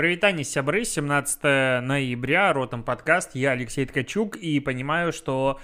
Прывітанне, 0.00 0.44
сябры, 0.44 0.86
17 0.86 1.42
ноября, 1.82 2.54
Ротом 2.54 2.84
подкаст, 2.84 3.34
я 3.34 3.50
Алексей 3.50 3.84
Ткачук, 3.84 4.34
и 4.34 4.58
понимаю, 4.58 5.12
что 5.12 5.60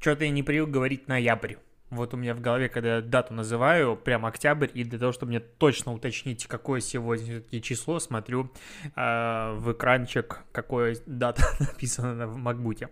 что-то 0.00 0.24
я 0.24 0.30
не 0.30 0.42
привык 0.42 0.70
говорить 0.70 1.06
ноябрь. 1.06 1.56
Вот 1.94 2.14
у 2.14 2.16
меня 2.16 2.34
в 2.34 2.40
голове, 2.40 2.68
когда 2.68 2.96
я 2.96 3.00
дату 3.00 3.34
называю, 3.34 3.96
прям 3.96 4.26
октябрь, 4.26 4.68
и 4.74 4.84
для 4.84 4.98
того, 4.98 5.12
чтобы 5.12 5.30
мне 5.30 5.40
точно 5.40 5.92
уточнить, 5.92 6.46
какое 6.46 6.80
сегодня 6.80 7.42
число, 7.60 8.00
смотрю 8.00 8.50
э, 8.96 9.54
в 9.56 9.72
экранчик, 9.72 10.40
какое 10.52 10.96
дата 11.06 11.42
написана 11.60 12.26
в 12.26 12.36
MacBook 12.36 12.76
е. 12.76 12.88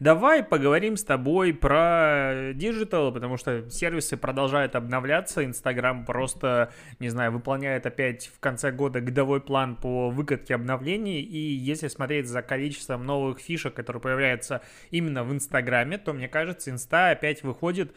Давай 0.00 0.42
поговорим 0.42 0.96
с 0.96 1.04
тобой 1.04 1.54
про 1.54 2.52
digital, 2.54 3.12
потому 3.12 3.36
что 3.36 3.68
сервисы 3.70 4.16
продолжают 4.16 4.76
обновляться, 4.76 5.44
Инстаграм 5.44 6.04
просто, 6.04 6.72
не 6.98 7.08
знаю, 7.08 7.32
выполняет 7.32 7.86
опять 7.86 8.26
в 8.26 8.38
конце 8.40 8.70
года 8.70 9.00
годовой 9.00 9.40
план 9.40 9.76
по 9.76 10.10
выкатке 10.10 10.54
обновлений, 10.54 11.20
и 11.20 11.38
если 11.38 11.88
смотреть 11.88 12.28
за 12.28 12.42
количеством 12.42 13.04
новых 13.04 13.40
фишек, 13.40 13.74
которые 13.74 14.00
появляются 14.00 14.62
именно 14.90 15.24
в 15.24 15.32
Инстаграме, 15.32 15.98
то, 15.98 16.12
мне 16.12 16.28
кажется, 16.28 16.70
Инста 16.70 17.10
опять 17.10 17.42
выходит 17.42 17.94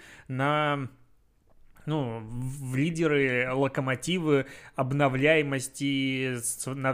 ну, 1.88 2.22
в 2.22 2.76
лидеры, 2.76 3.50
локомотивы 3.54 4.46
обновляемости 4.76 6.38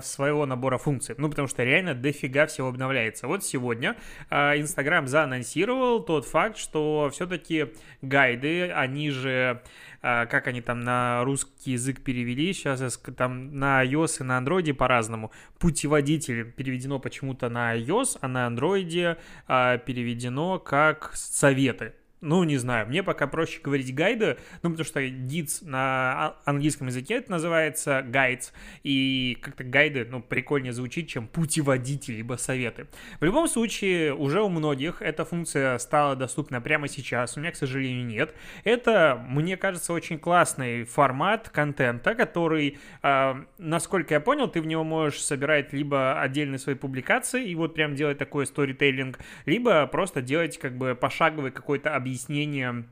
своего 0.02 0.46
набора 0.46 0.78
функций. 0.78 1.16
Ну, 1.18 1.30
потому 1.30 1.48
что 1.48 1.64
реально 1.64 1.96
дофига 1.96 2.46
всего 2.46 2.68
обновляется. 2.68 3.28
Вот 3.28 3.44
сегодня 3.44 3.98
а, 4.30 4.56
Инстаграм 4.56 5.08
заанонсировал 5.08 6.04
тот 6.04 6.26
факт, 6.26 6.58
что 6.58 7.10
все-таки 7.12 7.74
гайды, 8.04 8.72
они 8.72 9.10
же 9.10 9.64
а, 10.04 10.28
как 10.28 10.46
они 10.46 10.62
там 10.62 10.82
на 10.82 11.24
русский 11.24 11.72
язык 11.72 12.04
перевели, 12.04 12.54
сейчас 12.54 13.02
там 13.18 13.58
на 13.58 13.84
iOS 13.84 14.18
и 14.20 14.24
на 14.24 14.40
Android 14.40 14.72
по-разному. 14.76 15.32
Путеводитель 15.58 16.52
переведено 16.52 17.00
почему-то 17.00 17.50
на 17.50 17.76
iOS, 17.76 18.20
а 18.22 18.28
на 18.28 18.48
Android 18.48 19.18
а, 19.48 19.80
переведено 19.80 20.60
как 20.60 21.14
советы 21.16 21.94
ну, 22.24 22.44
не 22.46 22.58
знаю, 22.58 22.88
мне 22.88 23.04
пока 23.04 23.28
проще 23.28 23.60
говорить 23.62 23.94
гайды, 23.94 24.38
ну, 24.62 24.70
потому 24.70 24.86
что 24.86 25.06
гидс 25.06 25.62
на 25.62 26.36
английском 26.46 26.88
языке 26.88 27.16
это 27.16 27.32
называется 27.32 28.00
guides, 28.00 28.52
и 28.84 29.38
как-то 29.42 29.66
гайды, 29.66 30.08
ну, 30.10 30.22
прикольнее 30.22 30.72
звучит, 30.72 31.10
чем 31.10 31.28
путеводитель, 31.28 32.16
либо 32.16 32.36
советы. 32.36 32.88
В 33.20 33.26
любом 33.26 33.48
случае, 33.48 34.16
уже 34.16 34.42
у 34.42 34.48
многих 34.48 35.02
эта 35.02 35.26
функция 35.26 35.78
стала 35.80 36.16
доступна 36.16 36.62
прямо 36.62 36.88
сейчас, 36.88 37.36
у 37.36 37.42
меня, 37.42 37.52
к 37.52 37.58
сожалению, 37.58 38.06
нет. 38.06 38.34
Это, 38.64 39.22
мне 39.28 39.58
кажется, 39.58 39.92
очень 39.92 40.18
классный 40.18 40.86
формат 40.86 41.50
контента, 41.50 42.16
который, 42.16 42.78
э, 43.04 43.36
насколько 43.58 44.14
я 44.14 44.22
понял, 44.22 44.48
ты 44.48 44.62
в 44.62 44.66
него 44.66 44.86
можешь 44.86 45.22
собирать 45.22 45.74
либо 45.74 46.22
отдельные 46.22 46.60
свои 46.60 46.76
публикации, 46.76 47.50
и 47.50 47.56
вот 47.56 47.74
прям 47.74 47.96
делать 47.96 48.18
такой 48.18 48.46
сторителлинг, 48.46 49.20
либо 49.46 49.86
просто 49.88 50.22
делать 50.22 50.58
как 50.58 50.78
бы 50.78 50.96
пошаговый 50.96 51.52
какой-то 51.52 51.94
объяснение 51.94 52.13
объяснение 52.14 52.86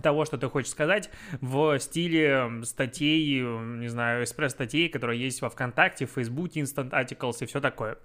того, 0.00 0.24
что 0.24 0.38
ты 0.38 0.48
хочешь 0.48 0.70
сказать, 0.70 1.10
в 1.42 1.78
стиле 1.78 2.62
статей, 2.62 3.42
не 3.42 3.88
знаю, 3.88 4.24
экспресс-статей, 4.24 4.88
которые 4.88 5.20
есть 5.20 5.42
во 5.42 5.50
ВКонтакте, 5.50 6.06
в 6.06 6.10
Фейсбуке, 6.12 6.60
Instant 6.60 6.90
Articles 6.90 7.42
и 7.42 7.46
все 7.46 7.60
такое. 7.60 7.98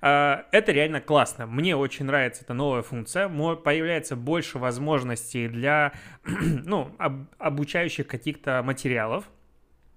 А, 0.00 0.46
это 0.52 0.72
реально 0.72 1.02
классно. 1.02 1.46
Мне 1.46 1.76
очень 1.76 2.06
нравится 2.06 2.44
эта 2.44 2.54
новая 2.54 2.80
функция. 2.80 3.28
Появляется 3.28 4.16
больше 4.16 4.58
возможностей 4.58 5.48
для, 5.48 5.92
ну, 6.24 6.96
обучающих 7.38 8.06
каких-то 8.06 8.62
материалов, 8.62 9.28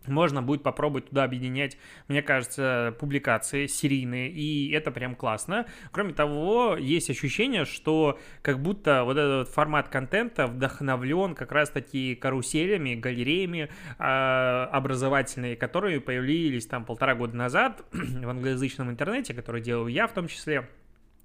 можно 0.05 0.41
будет 0.41 0.63
попробовать 0.63 1.09
туда 1.09 1.23
объединять, 1.23 1.77
мне 2.07 2.21
кажется, 2.21 2.95
публикации 2.99 3.67
серийные, 3.67 4.29
и 4.29 4.71
это 4.71 4.91
прям 4.91 5.15
классно. 5.15 5.65
Кроме 5.91 6.13
того, 6.13 6.77
есть 6.77 7.09
ощущение, 7.09 7.65
что 7.65 8.19
как 8.41 8.61
будто 8.61 9.03
вот 9.03 9.17
этот 9.17 9.49
формат 9.49 9.89
контента 9.89 10.47
вдохновлен 10.47 11.35
как 11.35 11.52
раз-таки 11.52 12.15
каруселями, 12.15 12.95
галереями 12.95 13.69
э, 13.99 14.03
образовательные, 14.03 15.55
которые 15.55 16.02
появились 16.02 16.65
там 16.65 16.86
полтора 16.86 17.15
года 17.15 17.36
назад 17.36 17.83
в 17.91 18.30
англоязычном 18.30 18.89
интернете, 18.89 19.33
которые 19.33 19.61
делаю 19.61 19.91
я 19.91 20.07
в 20.07 20.13
том 20.13 20.27
числе. 20.27 20.67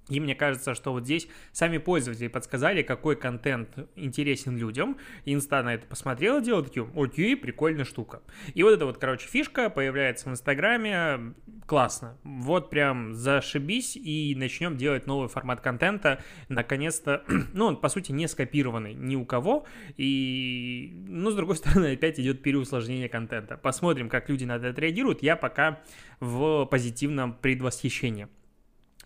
И 0.09 0.19
мне 0.19 0.35
кажется, 0.35 0.73
что 0.75 0.91
вот 0.91 1.05
здесь 1.05 1.27
сами 1.53 1.77
пользователи 1.77 2.27
подсказали, 2.27 2.81
какой 2.81 3.15
контент 3.15 3.69
интересен 3.95 4.57
людям. 4.57 4.97
Инста 5.25 5.63
на 5.63 5.75
это 5.75 5.87
посмотрела, 5.87 6.41
делала 6.41 6.63
такие, 6.63 6.87
окей, 6.95 7.37
прикольная 7.37 7.85
штука. 7.85 8.21
И 8.53 8.63
вот 8.63 8.71
эта 8.71 8.85
вот, 8.85 8.97
короче, 8.97 9.27
фишка 9.27 9.69
появляется 9.69 10.29
в 10.29 10.33
Инстаграме, 10.33 11.33
классно. 11.65 12.17
Вот 12.23 12.69
прям 12.69 13.13
зашибись 13.13 13.95
и 13.95 14.35
начнем 14.35 14.75
делать 14.75 15.07
новый 15.07 15.29
формат 15.29 15.61
контента. 15.61 16.21
Наконец-то, 16.49 17.23
ну, 17.53 17.67
он, 17.67 17.77
по 17.77 17.87
сути, 17.87 18.11
не 18.11 18.27
скопированный 18.27 18.93
ни 18.93 19.15
у 19.15 19.25
кого. 19.25 19.65
И, 19.95 20.91
ну, 21.07 21.31
с 21.31 21.35
другой 21.35 21.55
стороны, 21.57 21.93
опять 21.93 22.19
идет 22.19 22.41
переусложнение 22.41 23.07
контента. 23.07 23.55
Посмотрим, 23.55 24.09
как 24.09 24.27
люди 24.29 24.43
на 24.43 24.57
это 24.57 24.69
отреагируют. 24.69 25.23
Я 25.23 25.37
пока 25.37 25.81
в 26.19 26.65
позитивном 26.65 27.33
предвосхищении. 27.33 28.27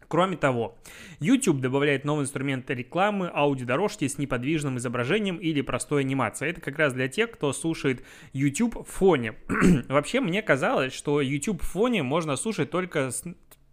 Кроме 0.07 0.37
того, 0.37 0.77
YouTube 1.19 1.59
добавляет 1.59 2.05
новый 2.05 2.23
инструмент 2.23 2.69
рекламы 2.69 3.29
аудиодорожки 3.33 4.07
с 4.07 4.17
неподвижным 4.17 4.77
изображением 4.77 5.37
или 5.37 5.61
простой 5.61 6.01
анимацией. 6.01 6.51
Это 6.51 6.61
как 6.61 6.77
раз 6.77 6.93
для 6.93 7.09
тех, 7.09 7.31
кто 7.31 7.51
слушает 7.51 8.03
YouTube 8.31 8.87
в 8.87 8.89
фоне. 8.89 9.35
Вообще, 9.89 10.21
мне 10.21 10.41
казалось, 10.41 10.93
что 10.93 11.19
YouTube 11.19 11.61
в 11.61 11.65
фоне 11.65 12.03
можно 12.03 12.37
слушать 12.37 12.69
только 12.69 13.11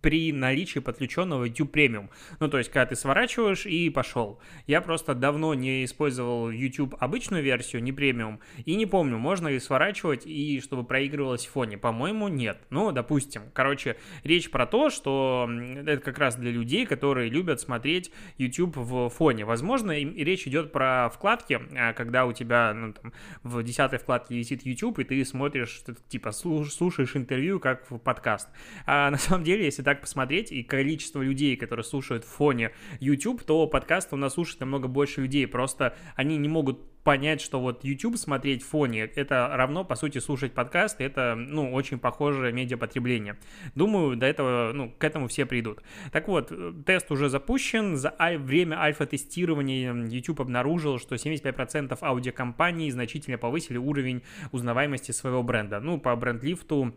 при 0.04 0.32
наличии 0.32 0.80
подключенного 0.80 1.44
YouTube 1.44 1.74
Premium. 1.74 2.10
Ну, 2.38 2.48
то 2.48 2.58
есть, 2.58 2.70
когда 2.70 2.84
ты 2.84 2.94
сворачиваешь 2.94 3.64
и 3.64 3.88
пошел. 3.88 4.38
Я 4.66 4.82
просто 4.82 5.14
давно 5.14 5.54
не 5.54 5.82
использовал 5.86 6.50
YouTube 6.50 6.94
обычную 7.00 7.42
версию, 7.42 7.82
не 7.82 7.90
премиум, 7.90 8.38
и 8.66 8.74
не 8.74 8.84
помню, 8.84 9.16
можно 9.16 9.48
ли 9.48 9.58
сворачивать 9.58 10.26
и 10.26 10.60
чтобы 10.60 10.84
проигрывалось 10.84 11.46
в 11.46 11.52
фоне. 11.52 11.78
По-моему, 11.78 12.28
нет. 12.28 12.58
Ну, 12.68 12.92
допустим. 12.92 13.44
Короче, 13.54 13.96
речь 14.24 14.50
про 14.50 14.66
то, 14.66 14.90
что 14.90 15.48
это 15.86 16.02
как 16.02 16.18
раз 16.18 16.36
для 16.36 16.50
людей, 16.50 16.84
которые 16.84 17.30
любят 17.30 17.62
смотреть 17.62 18.12
YouTube 18.36 18.76
в 18.76 19.08
фоне. 19.08 19.46
Возможно, 19.46 19.92
речь 19.92 20.46
идет 20.46 20.70
про 20.70 21.08
вкладки, 21.08 21.62
а, 21.74 21.94
когда 21.94 22.26
у 22.26 22.34
тебя 22.34 22.74
ну, 22.74 22.92
там, 22.92 23.14
в 23.42 23.62
десятой 23.62 23.98
вкладке 23.98 24.36
висит 24.36 24.66
YouTube, 24.66 24.98
и 24.98 25.04
ты 25.04 25.24
смотришь, 25.24 25.82
типа, 26.10 26.32
слушаешь 26.32 27.16
интервью 27.16 27.58
как 27.58 27.90
в 27.90 27.96
подкаст. 27.96 28.50
А 28.84 29.10
на 29.14 29.16
самом 29.16 29.44
деле, 29.44 29.64
если 29.64 29.82
так 29.82 29.93
так 29.94 30.00
посмотреть, 30.00 30.50
и 30.50 30.62
количество 30.64 31.22
людей, 31.22 31.56
которые 31.56 31.84
слушают 31.84 32.24
в 32.24 32.28
фоне 32.28 32.72
YouTube, 32.98 33.44
то 33.44 33.66
подкаст 33.68 34.12
у 34.12 34.16
нас 34.16 34.34
слушает 34.34 34.60
намного 34.60 34.88
больше 34.88 35.20
людей. 35.20 35.46
Просто 35.46 35.94
они 36.16 36.36
не 36.36 36.48
могут 36.48 36.80
понять, 37.04 37.40
что 37.40 37.60
вот 37.60 37.84
YouTube 37.84 38.16
смотреть 38.16 38.62
в 38.62 38.66
фоне, 38.66 39.02
это 39.02 39.48
равно, 39.52 39.84
по 39.84 39.94
сути, 39.94 40.18
слушать 40.18 40.52
подкаст, 40.52 41.00
это, 41.00 41.34
ну, 41.36 41.72
очень 41.72 41.98
похожее 41.98 42.50
медиапотребление. 42.52 43.36
Думаю, 43.74 44.16
до 44.16 44.26
этого, 44.26 44.72
ну, 44.72 44.90
к 44.90 45.04
этому 45.04 45.28
все 45.28 45.44
придут. 45.44 45.82
Так 46.10 46.28
вот, 46.28 46.50
тест 46.86 47.12
уже 47.12 47.28
запущен, 47.28 47.96
за 47.96 48.16
время 48.38 48.80
альфа-тестирования 48.80 49.94
YouTube 50.08 50.40
обнаружил, 50.40 50.98
что 50.98 51.14
75% 51.14 51.96
аудиокомпаний 52.00 52.90
значительно 52.90 53.38
повысили 53.38 53.76
уровень 53.76 54.22
узнаваемости 54.50 55.12
своего 55.12 55.42
бренда. 55.42 55.80
Ну, 55.80 56.00
по 56.00 56.16
бренд-лифту 56.16 56.94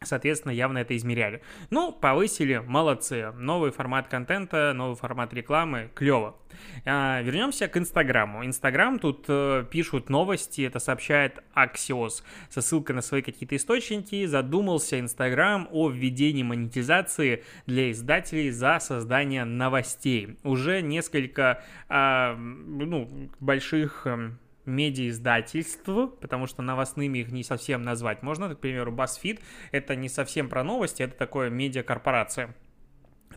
Соответственно, 0.00 0.52
явно 0.52 0.78
это 0.78 0.96
измеряли. 0.96 1.42
Ну, 1.70 1.90
повысили, 1.92 2.62
молодцы. 2.64 3.32
Новый 3.32 3.72
формат 3.72 4.06
контента, 4.06 4.72
новый 4.72 4.96
формат 4.96 5.34
рекламы, 5.34 5.90
клево. 5.94 6.36
А, 6.84 7.20
вернемся 7.20 7.66
к 7.66 7.76
Инстаграму. 7.76 8.46
Инстаграм 8.46 9.00
тут 9.00 9.24
э, 9.28 9.64
пишут 9.68 10.08
новости, 10.08 10.62
это 10.62 10.78
сообщает 10.78 11.42
Axios 11.54 12.22
со 12.48 12.62
ссылкой 12.62 12.94
на 12.94 13.02
свои 13.02 13.22
какие-то 13.22 13.56
источники. 13.56 14.24
Задумался 14.26 15.00
Инстаграм 15.00 15.68
о 15.72 15.90
введении 15.90 16.44
монетизации 16.44 17.42
для 17.66 17.90
издателей 17.90 18.50
за 18.50 18.78
создание 18.78 19.44
новостей. 19.44 20.38
Уже 20.44 20.80
несколько 20.80 21.64
э, 21.88 22.34
ну, 22.36 23.30
больших 23.40 24.02
э, 24.06 24.30
медиаиздательств, 24.68 25.88
потому 26.20 26.46
что 26.46 26.62
новостными 26.62 27.18
их 27.18 27.32
не 27.32 27.42
совсем 27.42 27.82
назвать 27.82 28.22
можно. 28.22 28.54
К 28.54 28.60
примеру, 28.60 28.92
BuzzFeed— 28.92 29.40
это 29.72 29.96
не 29.96 30.08
совсем 30.08 30.48
про 30.48 30.62
новости, 30.62 31.02
это 31.02 31.16
такое 31.16 31.50
медиакорпорация 31.50 32.54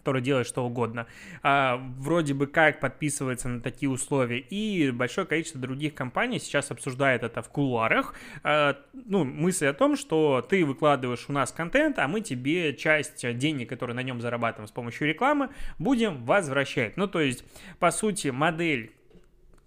которая 0.01 0.23
делает 0.23 0.47
что 0.47 0.65
угодно, 0.65 1.05
а, 1.43 1.77
вроде 1.97 2.33
бы 2.33 2.47
как 2.47 2.79
подписывается 2.79 3.49
на 3.49 3.61
такие 3.61 3.89
условия, 3.89 4.39
и 4.39 4.89
большое 4.89 5.27
количество 5.27 5.61
других 5.61 5.93
компаний 5.93 6.39
сейчас 6.39 6.71
обсуждает 6.71 7.21
это 7.21 7.43
в 7.43 7.49
кулуарах, 7.49 8.15
а, 8.43 8.77
ну, 8.93 9.23
мысль 9.23 9.67
о 9.67 9.73
том, 9.73 9.95
что 9.95 10.41
ты 10.41 10.65
выкладываешь 10.65 11.25
у 11.27 11.33
нас 11.33 11.51
контент, 11.51 11.99
а 11.99 12.07
мы 12.07 12.21
тебе 12.21 12.75
часть 12.75 13.25
денег, 13.37 13.69
которые 13.69 13.95
на 13.95 14.01
нем 14.01 14.21
зарабатываем 14.21 14.67
с 14.67 14.71
помощью 14.71 15.07
рекламы, 15.07 15.49
будем 15.77 16.25
возвращать. 16.25 16.97
Ну, 16.97 17.07
то 17.07 17.21
есть, 17.21 17.43
по 17.77 17.91
сути, 17.91 18.29
модель 18.29 18.93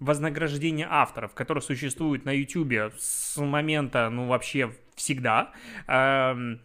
вознаграждение 0.05 0.87
авторов, 0.89 1.35
которое 1.35 1.61
существует 1.61 2.25
на 2.25 2.31
YouTube 2.31 2.93
с 2.99 3.37
момента, 3.37 4.11
ну, 4.11 4.27
вообще 4.27 4.73
всегда, 4.95 5.53
эм, 5.87 6.61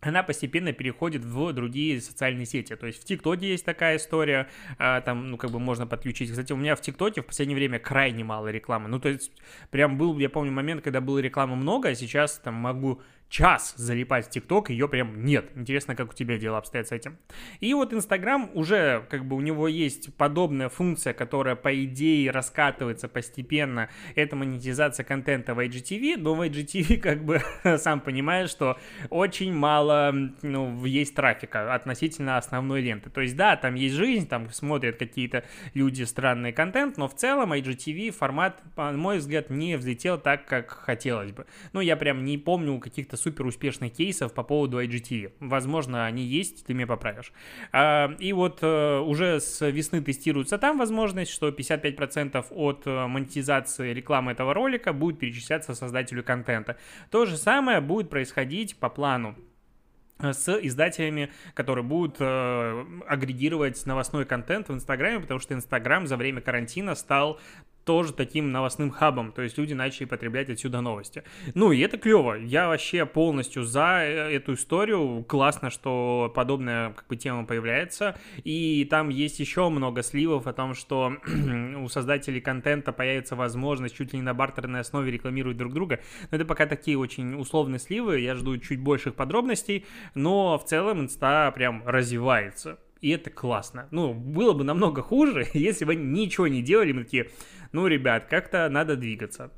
она 0.00 0.22
постепенно 0.22 0.72
переходит 0.72 1.24
в 1.24 1.52
другие 1.52 2.00
социальные 2.00 2.46
сети. 2.46 2.76
То 2.76 2.86
есть 2.86 3.02
в 3.02 3.04
ТикТоке 3.04 3.48
есть 3.48 3.64
такая 3.64 3.96
история, 3.96 4.48
а, 4.78 5.00
там, 5.00 5.30
ну, 5.30 5.36
как 5.36 5.50
бы 5.50 5.58
можно 5.58 5.86
подключить. 5.86 6.30
Кстати, 6.30 6.52
у 6.52 6.56
меня 6.56 6.76
в 6.76 6.80
ТикТоке 6.80 7.22
в 7.22 7.26
последнее 7.26 7.56
время 7.56 7.78
крайне 7.78 8.22
мало 8.22 8.48
рекламы. 8.48 8.88
Ну, 8.88 9.00
то 9.00 9.08
есть 9.08 9.32
прям 9.70 9.98
был, 9.98 10.16
я 10.18 10.28
помню, 10.28 10.52
момент, 10.52 10.82
когда 10.82 11.00
было 11.00 11.18
рекламы 11.18 11.56
много, 11.56 11.88
а 11.88 11.94
сейчас 11.94 12.38
там 12.38 12.54
могу 12.54 13.00
час 13.28 13.74
залипать 13.76 14.26
в 14.26 14.30
ТикТок, 14.30 14.70
ее 14.70 14.88
прям 14.88 15.24
нет. 15.24 15.50
Интересно, 15.54 15.96
как 15.96 16.10
у 16.10 16.14
тебя 16.14 16.38
дела 16.38 16.58
обстоят 16.58 16.88
с 16.88 16.92
этим. 16.92 17.18
И 17.60 17.74
вот 17.74 17.92
Инстаграм 17.92 18.50
уже, 18.54 19.04
как 19.10 19.24
бы 19.24 19.36
у 19.36 19.40
него 19.40 19.68
есть 19.68 20.14
подобная 20.14 20.68
функция, 20.68 21.12
которая, 21.12 21.56
по 21.56 21.84
идее, 21.84 22.30
раскатывается 22.30 23.08
постепенно. 23.08 23.90
Это 24.14 24.36
монетизация 24.36 25.04
контента 25.04 25.54
в 25.54 25.58
IGTV, 25.58 26.16
но 26.16 26.34
в 26.34 26.40
IGTV, 26.40 26.96
как 27.00 27.24
бы, 27.24 27.42
сам 27.78 28.00
понимаешь, 28.00 28.50
что 28.50 28.78
очень 29.10 29.52
мало, 29.52 30.14
ну, 30.42 30.84
есть 30.84 31.14
трафика 31.14 31.74
относительно 31.74 32.38
основной 32.38 32.80
ленты. 32.80 33.10
То 33.10 33.20
есть, 33.20 33.36
да, 33.36 33.56
там 33.56 33.74
есть 33.74 33.94
жизнь, 33.94 34.28
там 34.28 34.50
смотрят 34.52 34.96
какие-то 34.98 35.44
люди 35.74 36.04
странный 36.04 36.52
контент, 36.52 36.96
но 36.96 37.08
в 37.08 37.14
целом 37.14 37.52
IGTV 37.52 38.12
формат, 38.12 38.62
на 38.76 38.92
мой 38.92 39.18
взгляд, 39.18 39.50
не 39.50 39.76
взлетел 39.76 40.18
так, 40.18 40.46
как 40.46 40.70
хотелось 40.70 41.32
бы. 41.32 41.46
Ну, 41.72 41.80
я 41.80 41.96
прям 41.96 42.24
не 42.24 42.38
помню 42.38 42.78
каких-то 42.78 43.15
каких-то 43.16 43.22
супер 43.22 43.46
успешных 43.46 43.92
кейсов 43.92 44.32
по 44.32 44.42
поводу 44.42 44.82
IGTV. 44.82 45.32
Возможно, 45.40 46.06
они 46.06 46.22
есть, 46.22 46.66
ты 46.66 46.74
меня 46.74 46.86
поправишь. 46.86 47.32
А, 47.72 48.14
и 48.18 48.32
вот 48.32 48.58
э, 48.62 48.98
уже 49.00 49.40
с 49.40 49.66
весны 49.66 50.02
тестируется 50.02 50.58
там 50.58 50.78
возможность, 50.78 51.30
что 51.30 51.48
55% 51.48 52.46
от 52.50 52.86
э, 52.86 53.06
монетизации 53.06 53.92
рекламы 53.92 54.32
этого 54.32 54.54
ролика 54.54 54.92
будет 54.92 55.18
перечисляться 55.18 55.74
создателю 55.74 56.22
контента. 56.22 56.76
То 57.10 57.26
же 57.26 57.36
самое 57.36 57.80
будет 57.80 58.10
происходить 58.10 58.76
по 58.78 58.88
плану 58.88 59.34
э, 60.20 60.32
с 60.32 60.48
издателями, 60.48 61.30
которые 61.54 61.84
будут 61.84 62.16
э, 62.20 62.84
агрегировать 63.08 63.86
новостной 63.86 64.24
контент 64.24 64.68
в 64.68 64.72
Инстаграме, 64.72 65.20
потому 65.20 65.40
что 65.40 65.54
Инстаграм 65.54 66.06
за 66.06 66.16
время 66.16 66.40
карантина 66.40 66.94
стал 66.94 67.38
тоже 67.86 68.12
таким 68.12 68.50
новостным 68.50 68.90
хабом, 68.90 69.30
то 69.32 69.42
есть 69.42 69.56
люди 69.56 69.72
начали 69.72 70.06
потреблять 70.06 70.50
отсюда 70.50 70.80
новости. 70.80 71.22
Ну 71.54 71.70
и 71.70 71.78
это 71.80 71.96
клево, 71.96 72.34
я 72.34 72.66
вообще 72.66 73.06
полностью 73.06 73.62
за 73.62 74.00
э, 74.02 74.34
эту 74.34 74.54
историю, 74.54 75.24
классно, 75.26 75.70
что 75.70 76.30
подобная 76.34 76.90
как 76.90 77.06
бы 77.06 77.16
тема 77.16 77.46
появляется, 77.46 78.18
и 78.42 78.84
там 78.90 79.08
есть 79.08 79.38
еще 79.38 79.68
много 79.68 80.02
сливов 80.02 80.48
о 80.48 80.52
том, 80.52 80.74
что 80.74 81.16
у 81.78 81.88
создателей 81.88 82.40
контента 82.40 82.92
появится 82.92 83.36
возможность 83.36 83.96
чуть 83.96 84.12
ли 84.12 84.18
не 84.18 84.24
на 84.24 84.34
бартерной 84.34 84.80
основе 84.80 85.12
рекламировать 85.12 85.56
друг 85.56 85.72
друга, 85.72 86.00
но 86.32 86.36
это 86.36 86.44
пока 86.44 86.66
такие 86.66 86.98
очень 86.98 87.36
условные 87.40 87.78
сливы, 87.78 88.18
я 88.18 88.34
жду 88.34 88.58
чуть 88.58 88.80
больших 88.80 89.14
подробностей, 89.14 89.86
но 90.16 90.58
в 90.58 90.64
целом 90.64 91.02
инста 91.02 91.52
прям 91.52 91.84
развивается 91.86 92.78
и 93.00 93.10
это 93.10 93.30
классно. 93.30 93.88
Ну, 93.90 94.14
было 94.14 94.52
бы 94.52 94.64
намного 94.64 95.02
хуже, 95.02 95.46
если 95.54 95.84
бы 95.84 95.94
ничего 95.94 96.48
не 96.48 96.62
делали, 96.62 96.92
мы 96.92 97.04
такие, 97.04 97.30
ну, 97.72 97.86
ребят, 97.86 98.26
как-то 98.26 98.68
надо 98.68 98.96
двигаться. 98.96 99.52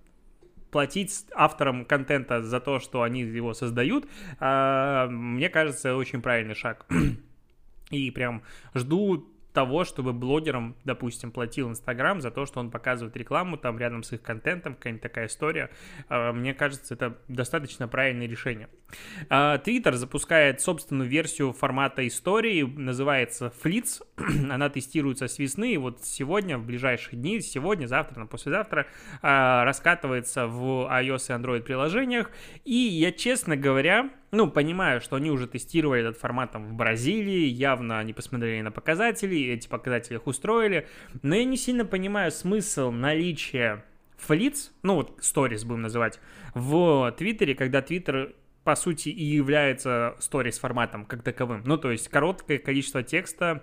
Платить 0.70 1.24
авторам 1.34 1.84
контента 1.86 2.42
за 2.42 2.60
то, 2.60 2.78
что 2.78 3.02
они 3.02 3.22
его 3.22 3.54
создают, 3.54 4.06
а, 4.38 5.06
мне 5.08 5.48
кажется, 5.48 5.96
очень 5.96 6.20
правильный 6.20 6.54
шаг. 6.54 6.86
И 7.90 8.10
прям 8.10 8.42
жду 8.74 9.26
того, 9.54 9.84
чтобы 9.84 10.12
блогерам, 10.12 10.76
допустим, 10.84 11.32
платил 11.32 11.70
Инстаграм 11.70 12.20
за 12.20 12.30
то, 12.30 12.44
что 12.44 12.60
он 12.60 12.70
показывает 12.70 13.16
рекламу 13.16 13.56
там 13.56 13.78
рядом 13.78 14.02
с 14.02 14.12
их 14.12 14.22
контентом, 14.22 14.74
какая-нибудь 14.74 15.02
такая 15.02 15.26
история. 15.26 15.70
А, 16.08 16.32
мне 16.32 16.54
кажется, 16.54 16.94
это 16.94 17.18
достаточно 17.28 17.88
правильное 17.88 18.28
решение. 18.28 18.68
А, 19.28 19.58
Твиттер 19.58 19.94
запускает 19.96 20.60
собственную 20.60 21.08
версию 21.08 21.52
формата 21.52 22.06
истории, 22.06 22.62
называется 22.62 23.52
Flits. 23.62 24.02
Она 24.50 24.68
тестируется 24.70 25.28
с 25.28 25.38
весны, 25.38 25.74
и 25.74 25.76
вот 25.76 26.04
сегодня, 26.04 26.58
в 26.58 26.64
ближайшие 26.64 27.18
дни, 27.18 27.40
сегодня, 27.40 27.86
завтра, 27.86 28.26
послезавтра, 28.26 28.86
а, 29.22 29.64
раскатывается 29.64 30.46
в 30.46 30.88
iOS 30.90 31.28
и 31.28 31.40
Android 31.40 31.62
приложениях. 31.62 32.30
И 32.64 32.74
я, 32.74 33.12
честно 33.12 33.56
говоря, 33.56 34.10
ну, 34.30 34.50
понимаю, 34.50 35.00
что 35.00 35.16
они 35.16 35.30
уже 35.30 35.46
тестировали 35.46 36.02
этот 36.02 36.18
формат 36.18 36.52
там 36.52 36.66
в 36.66 36.74
Бразилии, 36.74 37.46
явно 37.46 37.98
они 37.98 38.12
посмотрели 38.12 38.60
на 38.60 38.70
показатели, 38.70 39.38
эти 39.52 39.68
показатели 39.68 40.16
их 40.16 40.26
устроили, 40.26 40.86
но 41.22 41.34
я 41.34 41.44
не 41.44 41.56
сильно 41.56 41.84
понимаю 41.84 42.30
смысл 42.30 42.90
наличия 42.90 43.84
флиц, 44.18 44.72
ну 44.82 44.96
вот 44.96 45.18
сторис 45.20 45.64
будем 45.64 45.82
называть, 45.82 46.20
в 46.54 47.14
Твиттере, 47.16 47.54
когда 47.54 47.80
Твиттер 47.80 48.34
по 48.68 48.76
сути 48.76 49.08
и 49.08 49.24
является 49.24 50.14
сторис 50.18 50.58
форматом 50.58 51.06
как 51.06 51.22
таковым. 51.22 51.62
Ну, 51.64 51.78
то 51.78 51.90
есть 51.90 52.08
короткое 52.08 52.58
количество 52.58 53.02
текста 53.02 53.62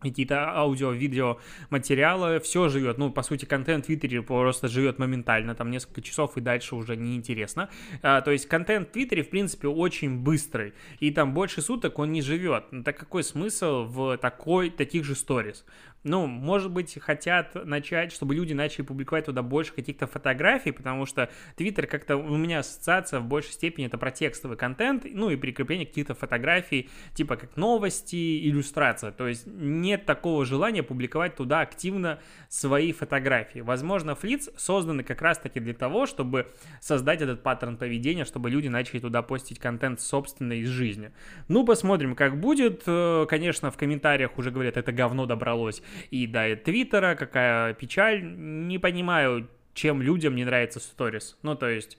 какие-то 0.00 0.50
аудио, 0.50 0.90
видео 0.90 1.38
материалы, 1.70 2.40
все 2.40 2.68
живет, 2.68 2.98
ну, 2.98 3.12
по 3.12 3.22
сути, 3.22 3.44
контент 3.44 3.84
в 3.84 3.86
Твиттере 3.86 4.20
просто 4.20 4.66
живет 4.66 4.98
моментально, 4.98 5.54
там 5.54 5.70
несколько 5.70 6.02
часов 6.02 6.36
и 6.36 6.40
дальше 6.40 6.74
уже 6.74 6.96
неинтересно, 6.96 7.70
а, 8.02 8.20
то 8.20 8.32
есть 8.32 8.48
контент 8.48 8.88
в 8.88 8.90
Твиттере, 8.90 9.22
в 9.22 9.30
принципе, 9.30 9.68
очень 9.68 10.18
быстрый, 10.18 10.74
и 10.98 11.12
там 11.12 11.34
больше 11.34 11.62
суток 11.62 12.00
он 12.00 12.10
не 12.10 12.20
живет, 12.20 12.64
так 12.84 12.98
какой 12.98 13.22
смысл 13.22 13.84
в 13.84 14.18
такой, 14.18 14.70
таких 14.70 15.04
же 15.04 15.14
сторис? 15.14 15.64
Ну, 16.04 16.26
может 16.26 16.70
быть, 16.70 16.98
хотят 17.00 17.54
начать, 17.54 18.12
чтобы 18.12 18.34
люди 18.34 18.52
начали 18.52 18.82
публиковать 18.82 19.26
туда 19.26 19.42
больше 19.42 19.72
каких-то 19.72 20.06
фотографий, 20.06 20.72
потому 20.72 21.06
что 21.06 21.30
Твиттер 21.56 21.86
как-то 21.86 22.16
у 22.16 22.36
меня 22.36 22.60
ассоциация 22.60 23.20
в 23.20 23.26
большей 23.26 23.52
степени 23.52 23.86
это 23.86 23.98
про 23.98 24.10
текстовый 24.10 24.56
контент, 24.56 25.04
ну 25.04 25.30
и 25.30 25.36
прикрепление 25.36 25.86
каких-то 25.86 26.14
фотографий, 26.14 26.90
типа 27.14 27.36
как 27.36 27.56
новости, 27.56 28.48
иллюстрация. 28.48 29.12
То 29.12 29.28
есть 29.28 29.46
нет 29.46 30.04
такого 30.04 30.44
желания 30.44 30.82
публиковать 30.82 31.36
туда 31.36 31.60
активно 31.60 32.18
свои 32.48 32.92
фотографии. 32.92 33.60
Возможно, 33.60 34.14
флиц 34.16 34.50
созданы 34.56 35.04
как 35.04 35.22
раз-таки 35.22 35.60
для 35.60 35.74
того, 35.74 36.06
чтобы 36.06 36.48
создать 36.80 37.22
этот 37.22 37.42
паттерн 37.42 37.76
поведения, 37.76 38.24
чтобы 38.24 38.50
люди 38.50 38.68
начали 38.68 38.98
туда 38.98 39.22
постить 39.22 39.60
контент 39.60 40.00
собственный 40.00 40.60
из 40.60 40.68
жизни. 40.68 41.12
Ну, 41.48 41.64
посмотрим, 41.64 42.16
как 42.16 42.40
будет. 42.40 42.82
Э, 42.86 43.26
конечно, 43.28 43.70
в 43.70 43.76
комментариях 43.76 44.36
уже 44.36 44.50
говорят, 44.50 44.76
это 44.76 44.90
говно 44.90 45.26
добралось 45.26 45.82
и 46.10 46.26
до 46.26 46.56
Твиттера, 46.56 47.14
какая 47.14 47.74
печаль. 47.74 48.22
Не 48.22 48.78
понимаю, 48.78 49.48
чем 49.74 50.02
людям 50.02 50.34
не 50.36 50.44
нравится 50.44 50.80
сторис. 50.80 51.38
Ну, 51.42 51.54
то 51.54 51.68
есть, 51.68 51.98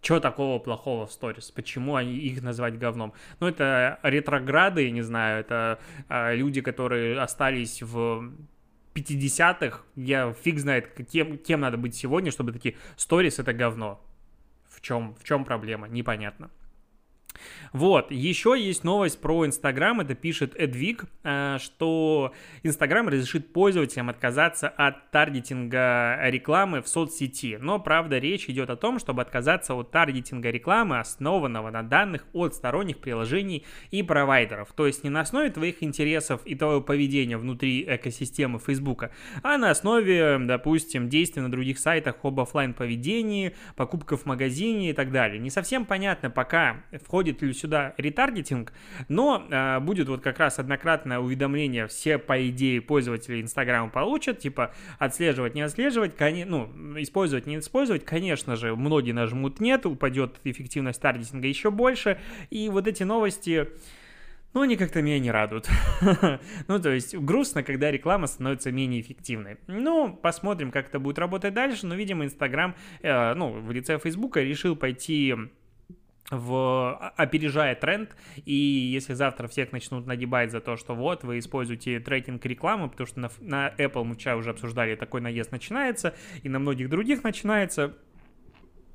что 0.00 0.20
такого 0.20 0.58
плохого 0.58 1.06
в 1.06 1.12
сторис? 1.12 1.50
Почему 1.50 1.96
они 1.96 2.16
их 2.16 2.42
назвать 2.42 2.78
говном? 2.78 3.12
Ну, 3.40 3.48
это 3.48 3.98
ретрограды, 4.02 4.84
я 4.84 4.90
не 4.90 5.02
знаю, 5.02 5.40
это 5.40 5.78
э, 6.08 6.36
люди, 6.36 6.60
которые 6.60 7.18
остались 7.20 7.82
в 7.82 8.32
50-х, 8.94 9.82
я 9.96 10.32
фиг 10.32 10.58
знает, 10.58 10.92
кем, 11.10 11.38
кем 11.38 11.60
надо 11.60 11.76
быть 11.76 11.94
сегодня, 11.94 12.30
чтобы 12.30 12.52
такие 12.52 12.76
сторис 12.96 13.38
это 13.38 13.52
говно. 13.52 14.00
В 14.68 14.80
чем, 14.80 15.14
в 15.14 15.24
чем 15.24 15.44
проблема? 15.44 15.88
Непонятно. 15.88 16.50
Вот, 17.72 18.10
еще 18.10 18.54
есть 18.58 18.84
новость 18.84 19.20
про 19.20 19.46
Инстаграм, 19.46 20.00
это 20.00 20.14
пишет 20.14 20.54
Эдвиг, 20.56 21.04
э, 21.24 21.58
что 21.60 22.32
Инстаграм 22.62 23.08
разрешит 23.08 23.52
пользователям 23.52 24.08
отказаться 24.08 24.68
от 24.68 25.10
таргетинга 25.10 26.18
рекламы 26.24 26.82
в 26.82 26.88
соцсети. 26.88 27.58
Но, 27.60 27.78
правда, 27.78 28.18
речь 28.18 28.48
идет 28.48 28.70
о 28.70 28.76
том, 28.76 28.98
чтобы 28.98 29.22
отказаться 29.22 29.74
от 29.74 29.90
таргетинга 29.90 30.50
рекламы, 30.50 30.98
основанного 30.98 31.70
на 31.70 31.82
данных 31.82 32.26
от 32.32 32.54
сторонних 32.54 32.98
приложений 32.98 33.64
и 33.90 34.02
провайдеров. 34.02 34.72
То 34.72 34.86
есть 34.86 35.04
не 35.04 35.10
на 35.10 35.20
основе 35.20 35.50
твоих 35.50 35.82
интересов 35.82 36.40
и 36.44 36.54
твоего 36.54 36.80
поведения 36.80 37.36
внутри 37.36 37.84
экосистемы 37.86 38.58
Фейсбука, 38.58 39.10
а 39.42 39.58
на 39.58 39.70
основе, 39.70 40.38
допустим, 40.40 41.08
действий 41.08 41.42
на 41.42 41.50
других 41.50 41.78
сайтах 41.78 42.16
об 42.22 42.40
офлайн 42.40 42.74
поведении, 42.74 43.54
покупка 43.76 44.16
в 44.16 44.26
магазине 44.26 44.90
и 44.90 44.92
так 44.92 45.12
далее. 45.12 45.38
Не 45.38 45.50
совсем 45.50 45.84
понятно 45.84 46.30
пока, 46.30 46.84
входит 47.28 47.42
ли 47.42 47.52
сюда 47.52 47.94
ретаргетинг, 47.98 48.72
но 49.08 49.46
э, 49.50 49.80
будет 49.80 50.08
вот 50.08 50.22
как 50.22 50.38
раз 50.38 50.58
однократное 50.58 51.18
уведомление, 51.18 51.86
все, 51.86 52.18
по 52.18 52.48
идее, 52.48 52.80
пользователи 52.80 53.42
Инстаграма 53.42 53.90
получат, 53.90 54.38
типа 54.38 54.74
отслеживать, 54.98 55.54
не 55.54 55.60
отслеживать, 55.60 56.16
кон... 56.16 56.34
ну, 56.46 56.70
использовать, 56.96 57.46
не 57.46 57.58
использовать, 57.58 58.04
конечно 58.04 58.56
же, 58.56 58.74
многие 58.74 59.12
нажмут 59.12 59.60
нет, 59.60 59.84
упадет 59.84 60.40
эффективность 60.44 61.00
таргетинга 61.00 61.46
еще 61.46 61.70
больше, 61.70 62.18
и 62.50 62.68
вот 62.68 62.86
эти 62.86 63.02
новости... 63.02 63.68
Ну, 64.54 64.62
они 64.62 64.78
как-то 64.78 65.02
меня 65.02 65.18
не 65.18 65.30
радуют. 65.30 65.68
ну, 66.68 66.80
то 66.80 66.90
есть, 66.90 67.14
грустно, 67.14 67.62
когда 67.62 67.90
реклама 67.90 68.26
становится 68.26 68.72
менее 68.72 69.02
эффективной. 69.02 69.58
Ну, 69.66 70.14
посмотрим, 70.14 70.70
как 70.70 70.88
это 70.88 70.98
будет 70.98 71.18
работать 71.18 71.52
дальше. 71.52 71.86
Но, 71.86 71.94
видимо, 71.94 72.24
Инстаграм, 72.24 72.74
э, 73.02 73.34
ну, 73.34 73.50
в 73.50 73.70
лице 73.70 73.98
Фейсбука 73.98 74.40
решил 74.40 74.74
пойти 74.74 75.34
в, 76.30 77.12
опережая 77.16 77.74
тренд, 77.74 78.14
и 78.44 78.52
если 78.54 79.14
завтра 79.14 79.48
всех 79.48 79.72
начнут 79.72 80.06
нагибать 80.06 80.50
за 80.50 80.60
то, 80.60 80.76
что 80.76 80.94
вот, 80.94 81.24
вы 81.24 81.38
используете 81.38 82.00
трекинг 82.00 82.44
рекламы, 82.44 82.88
потому 82.88 83.06
что 83.06 83.20
на, 83.20 83.30
на 83.40 83.68
Apple 83.78 84.04
мы 84.04 84.14
вчера 84.14 84.36
уже 84.36 84.50
обсуждали, 84.50 84.94
такой 84.94 85.20
наезд 85.20 85.52
начинается, 85.52 86.14
и 86.42 86.48
на 86.48 86.58
многих 86.58 86.90
других 86.90 87.24
начинается, 87.24 87.96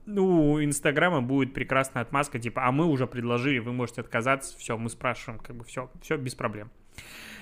ну, 0.05 0.53
у 0.53 0.63
Инстаграма 0.63 1.21
будет 1.21 1.53
прекрасная 1.53 2.03
отмазка, 2.03 2.39
типа, 2.39 2.65
а 2.65 2.71
мы 2.71 2.85
уже 2.85 3.07
предложили, 3.07 3.59
вы 3.59 3.73
можете 3.73 4.01
отказаться, 4.01 4.57
все, 4.57 4.77
мы 4.77 4.89
спрашиваем, 4.89 5.39
как 5.39 5.55
бы 5.55 5.63
все, 5.63 5.89
все 6.01 6.17
без 6.17 6.35
проблем. 6.35 6.69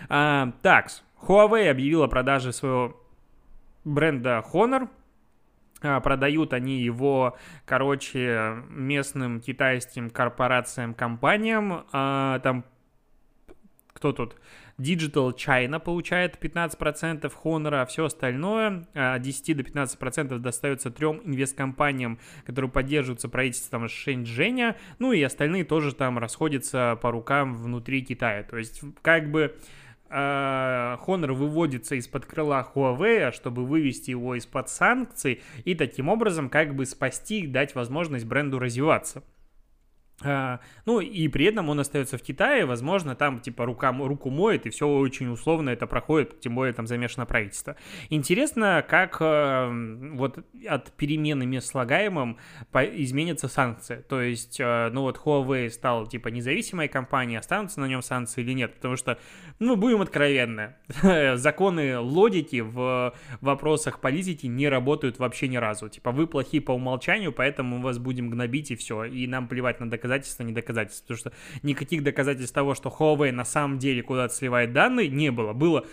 А, 0.10 0.54
так, 0.62 0.90
Huawei 1.22 1.70
объявила 1.70 2.08
продажи 2.08 2.54
своего 2.54 3.02
бренда 3.84 4.44
Honor, 4.54 4.84
а, 4.84 4.90
продают 5.82 6.54
они 6.54 6.82
его, 6.82 7.38
короче, 7.66 8.64
местным 8.70 9.42
китайским 9.42 10.10
корпорациям, 10.10 10.94
компаниям. 10.94 11.86
А, 11.92 12.40
там 12.40 12.66
кто 13.94 14.14
тут? 14.14 14.36
Digital 14.80 15.36
China 15.36 15.80
получает 15.80 16.38
15% 16.42 17.32
Honor, 17.44 17.82
а 17.82 17.86
все 17.86 18.06
остальное 18.06 18.88
от 18.96 19.22
10 19.22 19.58
до 19.58 19.64
15% 19.64 20.40
достается 20.40 20.90
трем 20.90 21.22
инвесткомпаниям, 21.24 22.18
которые 22.46 22.72
поддерживаются 22.72 23.30
правительством 23.30 23.88
Шэньчжэня, 23.88 24.76
ну 24.98 25.14
и 25.14 25.22
остальные 25.22 25.66
тоже 25.66 25.94
там 25.94 26.18
расходятся 26.18 26.98
по 27.00 27.12
рукам 27.12 27.54
внутри 27.54 28.04
Китая. 28.04 28.42
То 28.42 28.58
есть 28.58 28.82
как 29.04 29.30
бы 29.30 29.44
а, 29.44 29.60
Honor 30.12 31.34
выводится 31.34 31.96
из-под 31.96 32.26
крыла 32.26 32.68
Huawei, 32.74 33.32
чтобы 33.32 33.66
вывести 33.66 34.12
его 34.12 34.36
из-под 34.36 34.70
санкций 34.70 35.42
и 35.64 35.76
таким 35.76 36.10
образом 36.10 36.50
как 36.50 36.76
бы 36.76 36.86
спасти, 36.86 37.48
дать 37.48 37.76
возможность 37.76 38.26
бренду 38.26 38.60
развиваться. 38.60 39.24
А, 40.24 40.60
ну 40.86 41.00
и 41.00 41.28
при 41.28 41.46
этом 41.46 41.70
он 41.70 41.80
остается 41.80 42.18
в 42.18 42.22
Китае, 42.22 42.66
возможно, 42.66 43.16
там 43.16 43.40
типа 43.40 43.66
рука, 43.66 43.92
руку 43.92 44.30
моет, 44.30 44.66
и 44.66 44.70
все 44.70 44.88
очень 44.88 45.30
условно 45.30 45.70
это 45.70 45.88
проходит, 45.88 46.40
тем 46.40 46.56
более 46.56 46.74
там 46.74 46.88
замешано 46.88 47.26
правительство. 47.26 47.76
Интересно, 48.10 48.86
как 48.88 49.18
э, 49.20 50.10
вот 50.14 50.40
от 50.68 50.92
перемены 50.94 51.46
мест 51.46 51.68
слагаемым 51.68 52.38
изменятся 52.74 53.48
санкции. 53.48 54.04
То 54.08 54.22
есть, 54.22 54.60
э, 54.60 54.90
ну 54.92 55.02
вот 55.02 55.18
Huawei 55.18 55.70
стал 55.70 56.08
типа 56.08 56.28
независимой 56.28 56.88
компанией, 56.88 57.38
останутся 57.38 57.80
на 57.80 57.86
нем 57.86 58.02
санкции 58.02 58.42
или 58.42 58.54
нет, 58.54 58.76
потому 58.76 58.96
что, 58.96 59.18
ну, 59.60 59.76
будем 59.76 60.02
откровенны, 60.02 60.76
законы 61.36 61.98
логики 61.98 62.62
в 62.62 63.14
вопросах 63.42 64.00
политики 64.00 64.46
не 64.46 64.70
работают 64.70 65.20
вообще 65.20 65.48
ни 65.48 65.58
разу. 65.58 65.90
Типа, 65.90 66.12
вы 66.12 66.28
плохие 66.28 66.62
по 66.62 66.72
умолчанию, 66.72 67.32
поэтому 67.32 67.78
мы 67.78 67.84
вас 67.84 67.98
будем 67.98 68.30
гнобить 68.30 68.72
и 68.72 68.76
все, 68.76 69.06
и 69.06 69.26
нам 69.28 69.48
плевать 69.48 69.80
на 69.80 69.90
доказательства 69.90 70.11
доказательства, 70.12 70.44
не 70.44 70.54
доказательства, 70.54 71.04
потому 71.08 71.18
что 71.18 71.32
никаких 71.64 72.04
доказательств 72.04 72.54
того, 72.54 72.76
что 72.76 72.90
Huawei 72.90 73.32
на 73.32 73.46
самом 73.46 73.80
деле 73.80 74.04
куда-то 74.04 74.34
сливает 74.34 74.74
данные, 74.74 75.08
не 75.08 75.32
было. 75.32 75.54
Было 75.54 75.86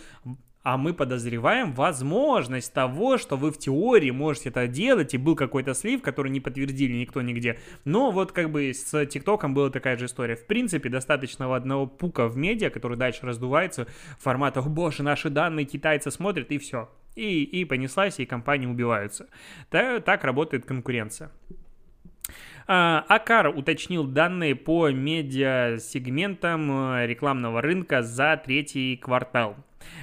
а 0.64 0.76
мы 0.76 0.92
подозреваем 0.92 1.72
возможность 1.72 2.74
того, 2.74 3.16
что 3.16 3.36
вы 3.36 3.52
в 3.52 3.58
теории 3.58 4.10
можете 4.10 4.50
это 4.50 4.66
делать, 4.66 5.14
и 5.14 5.16
был 5.16 5.34
какой-то 5.34 5.72
слив, 5.72 6.02
который 6.02 6.30
не 6.30 6.40
подтвердили 6.40 6.92
никто 6.92 7.22
нигде. 7.22 7.58
Но 7.86 8.10
вот 8.10 8.32
как 8.32 8.50
бы 8.50 8.74
с 8.74 9.06
ТикТоком 9.06 9.54
была 9.54 9.70
такая 9.70 9.96
же 9.96 10.06
история. 10.06 10.36
В 10.36 10.46
принципе, 10.46 10.90
достаточно 10.90 11.54
одного 11.56 11.86
пука 11.86 12.28
в 12.28 12.36
медиа, 12.36 12.68
который 12.68 12.98
дальше 12.98 13.24
раздувается, 13.24 13.86
формата 14.18 14.60
«О 14.60 14.68
боже, 14.68 15.02
наши 15.02 15.30
данные 15.30 15.64
китайцы 15.64 16.10
смотрят», 16.10 16.50
и 16.50 16.58
все. 16.58 16.90
И, 17.14 17.44
и 17.44 17.64
понеслась, 17.64 18.20
и 18.20 18.26
компании 18.26 18.66
убиваются. 18.66 19.28
Так, 19.70 20.04
так 20.04 20.24
работает 20.24 20.66
конкуренция. 20.66 21.30
А, 22.70 23.02
Акар 23.08 23.48
уточнил 23.48 24.04
данные 24.04 24.54
по 24.54 24.90
медиа-сегментам 24.90 26.96
э, 26.96 27.06
рекламного 27.06 27.62
рынка 27.62 28.02
за 28.02 28.38
третий 28.44 28.98
квартал. 28.98 29.56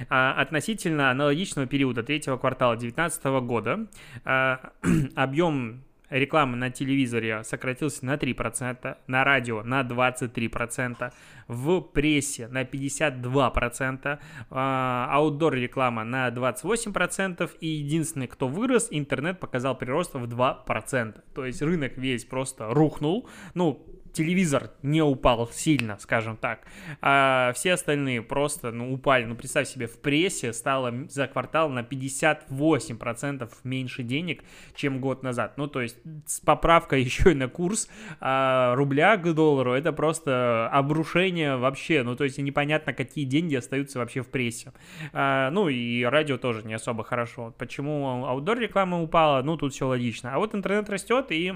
А, 0.08 0.32
относительно 0.32 1.12
аналогичного 1.12 1.68
периода 1.68 2.02
третьего 2.02 2.38
квартала 2.38 2.76
2019 2.76 3.24
года 3.46 3.86
а, 4.24 4.72
объем 5.14 5.84
рекламы 6.10 6.56
на 6.56 6.70
телевизоре 6.70 7.42
сократился 7.44 8.04
на 8.04 8.14
3%, 8.14 8.96
на 9.06 9.24
радио 9.24 9.62
на 9.62 9.82
23%, 9.82 11.12
в 11.48 11.80
прессе 11.80 12.48
на 12.48 12.64
52%, 12.64 14.18
а, 14.50 15.08
аутдор 15.10 15.54
реклама 15.54 16.04
на 16.04 16.30
28%, 16.30 17.50
и 17.60 17.68
единственный, 17.68 18.26
кто 18.26 18.48
вырос, 18.48 18.88
интернет 18.90 19.40
показал 19.40 19.76
прирост 19.76 20.14
в 20.14 20.26
2%. 20.26 21.20
То 21.34 21.46
есть 21.46 21.62
рынок 21.62 21.96
весь 21.96 22.24
просто 22.24 22.72
рухнул, 22.72 23.28
ну, 23.54 23.95
телевизор 24.16 24.70
не 24.82 25.02
упал 25.02 25.48
сильно, 25.52 25.98
скажем 25.98 26.36
так, 26.36 26.66
а 27.02 27.52
все 27.54 27.74
остальные 27.74 28.22
просто, 28.22 28.72
ну, 28.72 28.92
упали. 28.92 29.24
Ну, 29.24 29.34
представь 29.34 29.68
себе, 29.68 29.86
в 29.86 30.00
прессе 30.00 30.52
стало 30.52 31.06
за 31.08 31.26
квартал 31.26 31.68
на 31.68 31.80
58% 31.80 33.50
меньше 33.64 34.02
денег, 34.02 34.42
чем 34.74 35.00
год 35.00 35.22
назад. 35.22 35.58
Ну, 35.58 35.66
то 35.66 35.82
есть 35.82 35.98
с 36.26 36.40
поправкой 36.40 37.02
еще 37.04 37.32
и 37.32 37.34
на 37.34 37.48
курс 37.48 37.88
а, 38.20 38.74
рубля 38.74 39.16
к 39.16 39.34
доллару, 39.34 39.74
это 39.74 39.92
просто 39.92 40.68
обрушение 40.72 41.56
вообще. 41.56 42.02
Ну, 42.02 42.16
то 42.16 42.24
есть 42.24 42.38
непонятно, 42.38 42.94
какие 42.94 43.24
деньги 43.24 43.54
остаются 43.54 43.98
вообще 43.98 44.22
в 44.22 44.28
прессе. 44.28 44.72
А, 45.12 45.50
ну, 45.50 45.68
и 45.68 46.02
радио 46.04 46.38
тоже 46.38 46.66
не 46.66 46.74
особо 46.74 47.04
хорошо. 47.04 47.54
Почему 47.58 48.24
аутдор 48.24 48.58
реклама 48.58 49.02
упала? 49.02 49.42
Ну, 49.42 49.56
тут 49.56 49.74
все 49.74 49.86
логично. 49.86 50.34
А 50.34 50.38
вот 50.38 50.54
интернет 50.54 50.88
растет, 50.88 51.26
и 51.30 51.54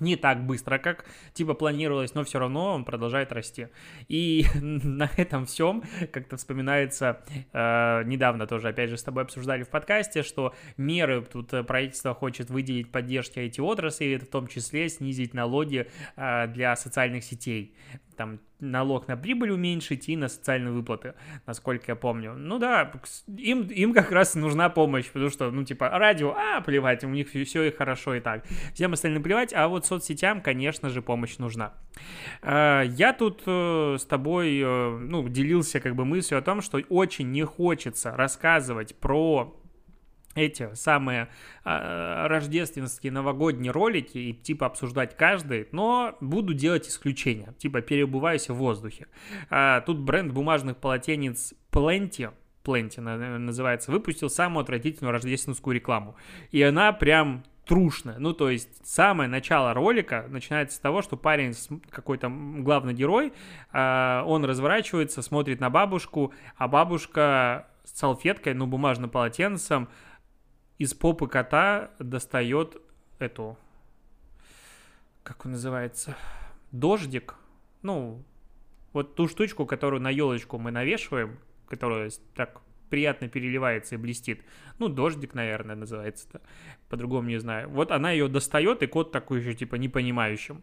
не 0.00 0.16
так 0.16 0.44
быстро, 0.44 0.78
как 0.78 1.04
типа 1.32 1.54
планировалось, 1.54 2.14
но 2.14 2.24
все 2.24 2.38
равно 2.38 2.74
он 2.74 2.84
продолжает 2.84 3.32
расти. 3.32 3.68
И 4.08 4.44
на 4.60 5.10
этом 5.16 5.46
всем 5.46 5.82
как-то 6.12 6.36
вспоминается, 6.36 7.20
э, 7.52 8.02
недавно 8.04 8.46
тоже, 8.46 8.68
опять 8.68 8.90
же, 8.90 8.96
с 8.96 9.02
тобой 9.02 9.24
обсуждали 9.24 9.62
в 9.62 9.68
подкасте, 9.68 10.22
что 10.22 10.54
меры 10.76 11.22
тут 11.22 11.50
правительство 11.66 12.14
хочет 12.14 12.50
выделить 12.50 12.90
поддержки 12.90 13.38
IT-отрасли, 13.38 14.16
в 14.16 14.28
том 14.28 14.46
числе 14.46 14.88
снизить 14.88 15.34
налоги 15.34 15.88
э, 16.16 16.46
для 16.48 16.76
социальных 16.76 17.24
сетей 17.24 17.74
там 18.18 18.40
налог 18.60 19.08
на 19.08 19.16
прибыль 19.16 19.50
уменьшить 19.50 20.08
и 20.08 20.16
на 20.16 20.28
социальные 20.28 20.72
выплаты, 20.72 21.14
насколько 21.46 21.84
я 21.88 21.96
помню. 21.96 22.34
Ну 22.34 22.58
да, 22.58 22.92
им, 23.36 23.62
им 23.62 23.94
как 23.94 24.10
раз 24.10 24.34
нужна 24.34 24.68
помощь, 24.68 25.06
потому 25.06 25.30
что, 25.30 25.50
ну, 25.50 25.64
типа, 25.64 25.88
радио, 25.90 26.34
а, 26.36 26.60
плевать, 26.60 27.04
у 27.04 27.08
них 27.08 27.28
все 27.28 27.64
и 27.64 27.70
хорошо 27.70 28.14
и 28.14 28.20
так. 28.20 28.44
Всем 28.74 28.92
остальным 28.92 29.22
плевать, 29.22 29.52
а 29.54 29.68
вот 29.68 29.86
соцсетям, 29.86 30.40
конечно 30.40 30.90
же, 30.90 31.02
помощь 31.02 31.38
нужна. 31.38 31.74
А, 32.42 32.82
я 32.82 33.12
тут 33.12 33.42
э, 33.46 33.96
с 33.98 34.04
тобой, 34.04 34.60
э, 34.60 34.98
ну, 34.98 35.28
делился 35.28 35.80
как 35.80 35.94
бы 35.94 36.04
мыслью 36.04 36.38
о 36.38 36.42
том, 36.42 36.62
что 36.62 36.78
очень 36.88 37.30
не 37.30 37.44
хочется 37.44 38.16
рассказывать 38.16 38.96
про 38.96 39.54
эти 40.34 40.74
самые 40.74 41.28
э, 41.64 42.26
рождественские 42.26 43.12
новогодние 43.12 43.72
ролики 43.72 44.18
и 44.18 44.32
типа 44.32 44.66
обсуждать 44.66 45.16
каждый, 45.16 45.68
но 45.72 46.16
буду 46.20 46.54
делать 46.54 46.88
исключения, 46.88 47.54
типа 47.58 47.80
перебываюсь 47.80 48.48
в 48.48 48.54
воздухе. 48.54 49.06
А, 49.50 49.80
тут 49.80 49.98
бренд 49.98 50.32
бумажных 50.32 50.76
полотенец 50.76 51.54
Plenty, 51.72 52.30
Plenty 52.64 53.00
называется, 53.00 53.90
выпустил 53.90 54.30
самую 54.30 54.62
отвратительную 54.62 55.12
рождественскую 55.12 55.74
рекламу. 55.74 56.16
И 56.50 56.62
она 56.62 56.92
прям 56.92 57.44
трушная. 57.68 58.18
Ну, 58.18 58.32
то 58.32 58.48
есть, 58.48 58.86
самое 58.86 59.28
начало 59.28 59.74
ролика 59.74 60.24
начинается 60.28 60.76
с 60.76 60.80
того, 60.80 61.02
что 61.02 61.16
парень, 61.16 61.54
какой-то 61.90 62.30
главный 62.30 62.94
герой, 62.94 63.32
э, 63.72 64.22
он 64.24 64.44
разворачивается, 64.44 65.20
смотрит 65.20 65.60
на 65.60 65.68
бабушку, 65.68 66.32
а 66.56 66.66
бабушка 66.66 67.68
с 67.84 67.98
салфеткой, 67.98 68.54
ну, 68.54 68.66
бумажным 68.66 69.10
полотенцем, 69.10 69.88
из 70.78 70.94
попы 70.94 71.26
кота 71.26 71.90
достает 71.98 72.80
эту, 73.18 73.58
как 75.22 75.44
он 75.44 75.52
называется, 75.52 76.16
дождик, 76.72 77.34
ну, 77.82 78.22
вот 78.92 79.14
ту 79.14 79.28
штучку, 79.28 79.66
которую 79.66 80.00
на 80.00 80.10
елочку 80.10 80.58
мы 80.58 80.70
навешиваем, 80.70 81.38
которая 81.68 82.10
так 82.34 82.62
приятно 82.88 83.28
переливается 83.28 83.96
и 83.96 83.98
блестит. 83.98 84.42
Ну, 84.78 84.88
дождик, 84.88 85.34
наверное, 85.34 85.76
называется-то. 85.76 86.40
По-другому 86.88 87.28
не 87.28 87.38
знаю. 87.38 87.68
Вот 87.68 87.90
она 87.90 88.12
ее 88.12 88.28
достает, 88.28 88.82
и 88.82 88.86
кот 88.86 89.12
такой 89.12 89.40
еще, 89.40 89.54
типа, 89.54 89.74
непонимающим. 89.74 90.62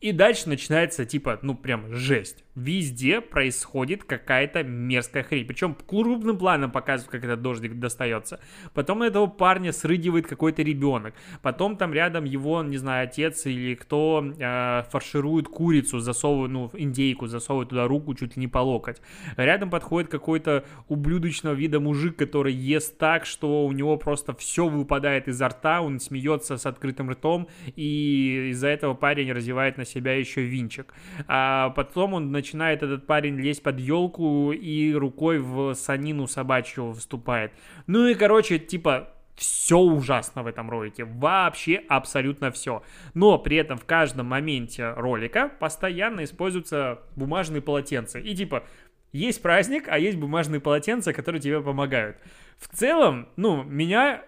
И 0.00 0.12
дальше 0.12 0.48
начинается, 0.48 1.04
типа, 1.04 1.40
ну, 1.42 1.56
прям 1.56 1.92
жесть. 1.92 2.44
Везде 2.54 3.20
происходит 3.20 4.04
какая-то 4.04 4.62
мерзкая 4.62 5.24
хрень. 5.24 5.44
Причем 5.44 5.74
крупным 5.74 6.38
планом 6.38 6.70
показывают, 6.70 7.10
как 7.10 7.24
этот 7.24 7.42
дождик 7.42 7.80
достается. 7.80 8.40
Потом 8.74 9.02
этого 9.02 9.26
парня 9.26 9.72
срыгивает 9.72 10.28
какой-то 10.28 10.62
ребенок. 10.62 11.14
Потом 11.42 11.76
там 11.76 11.92
рядом 11.92 12.24
его, 12.24 12.62
не 12.62 12.76
знаю, 12.76 13.08
отец 13.08 13.46
или 13.46 13.74
кто 13.74 14.24
э, 14.24 14.82
фарширует 14.90 15.48
курицу, 15.48 15.98
засовывает, 15.98 16.52
ну, 16.52 16.70
индейку, 16.74 17.26
засовывает 17.26 17.70
туда 17.70 17.88
руку 17.88 18.14
чуть 18.14 18.36
ли 18.36 18.40
не 18.40 18.48
по 18.48 18.58
локоть. 18.58 19.00
Рядом 19.36 19.68
подходит 19.68 20.10
какой-то 20.10 20.64
ублюдочного 20.86 21.54
вида 21.54 21.80
мужик, 21.80 22.16
который 22.16 22.52
ест 22.52 22.98
так, 22.98 23.26
что 23.26 23.66
у 23.66 23.72
него 23.72 23.96
просто 23.96 24.32
все 24.34 24.68
выпадает 24.68 25.26
изо 25.26 25.48
рта, 25.48 25.80
он 25.80 25.98
смеется 25.98 26.56
с 26.56 26.66
открытым 26.66 27.10
ртом, 27.10 27.48
и 27.74 28.50
из-за 28.50 28.68
этого 28.68 28.94
парень 28.94 29.32
развивает 29.32 29.76
на 29.76 29.87
себя 29.88 30.14
еще 30.14 30.42
винчик. 30.42 30.94
А 31.26 31.70
потом 31.70 32.14
он 32.14 32.30
начинает, 32.30 32.82
этот 32.82 33.06
парень, 33.06 33.36
лезть 33.36 33.62
под 33.62 33.80
елку 33.80 34.52
и 34.52 34.94
рукой 34.94 35.38
в 35.38 35.74
санину 35.74 36.26
собачью 36.26 36.92
вступает. 36.92 37.52
Ну 37.86 38.06
и, 38.06 38.14
короче, 38.14 38.58
типа, 38.58 39.12
все 39.38 39.78
ужасно 39.78 40.42
в 40.42 40.46
этом 40.48 40.68
ролике, 40.68 41.04
вообще 41.04 41.82
абсолютно 41.88 42.50
все. 42.50 42.82
Но 43.14 43.38
при 43.38 43.56
этом 43.56 43.78
в 43.78 43.84
каждом 43.84 44.26
моменте 44.26 44.92
ролика 44.94 45.48
постоянно 45.60 46.24
используются 46.24 47.00
бумажные 47.14 47.62
полотенца. 47.62 48.18
И 48.18 48.34
типа, 48.34 48.64
есть 49.12 49.40
праздник, 49.40 49.88
а 49.88 49.98
есть 49.98 50.18
бумажные 50.18 50.60
полотенца, 50.60 51.12
которые 51.12 51.40
тебе 51.40 51.60
помогают. 51.60 52.16
В 52.58 52.68
целом, 52.76 53.28
ну, 53.36 53.62
меня 53.62 54.24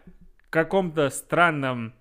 в 0.46 0.50
каком-то 0.50 1.10
странном 1.10 1.92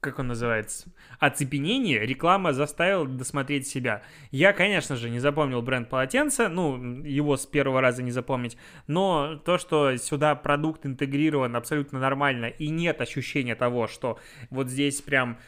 как 0.00 0.18
он 0.18 0.28
называется, 0.28 0.88
оцепенение, 1.18 2.00
реклама 2.00 2.54
заставила 2.54 3.06
досмотреть 3.06 3.66
себя. 3.66 4.02
Я, 4.30 4.54
конечно 4.54 4.96
же, 4.96 5.10
не 5.10 5.18
запомнил 5.18 5.60
бренд 5.60 5.90
полотенца, 5.90 6.48
ну, 6.48 7.02
его 7.02 7.36
с 7.36 7.44
первого 7.44 7.82
раза 7.82 8.02
не 8.02 8.10
запомнить, 8.10 8.56
но 8.86 9.36
то, 9.44 9.58
что 9.58 9.96
сюда 9.98 10.34
продукт 10.34 10.86
интегрирован 10.86 11.54
абсолютно 11.54 12.00
нормально 12.00 12.46
и 12.46 12.68
нет 12.70 13.00
ощущения 13.02 13.54
того, 13.54 13.88
что 13.88 14.18
вот 14.48 14.68
здесь 14.68 15.02
прям 15.02 15.38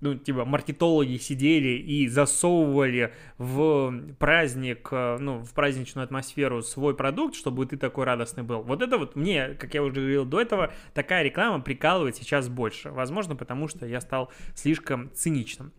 ну, 0.00 0.14
типа, 0.14 0.44
маркетологи 0.44 1.16
сидели 1.16 1.78
и 1.78 2.08
засовывали 2.08 3.12
в 3.38 3.94
праздник, 4.18 4.88
э, 4.90 5.18
ну, 5.18 5.38
в 5.38 5.52
праздничную 5.52 6.04
атмосферу 6.04 6.62
свой 6.62 6.94
продукт, 6.94 7.34
чтобы 7.34 7.66
ты 7.66 7.76
такой 7.76 8.04
радостный 8.04 8.42
был. 8.42 8.62
Вот 8.62 8.82
это 8.82 8.98
вот 8.98 9.16
мне, 9.16 9.48
как 9.54 9.74
я 9.74 9.82
уже 9.82 9.94
говорил 9.94 10.24
до 10.24 10.40
этого, 10.40 10.72
такая 10.92 11.22
реклама 11.22 11.60
прикалывает 11.60 12.16
сейчас 12.16 12.48
больше. 12.48 12.90
Возможно, 12.90 13.36
потому 13.36 13.68
что 13.68 13.86
я 13.86 14.00
стал 14.00 14.30
слишком 14.54 15.10
циничным. 15.14 15.72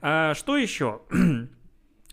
А, 0.00 0.34
что 0.34 0.56
еще? 0.56 1.00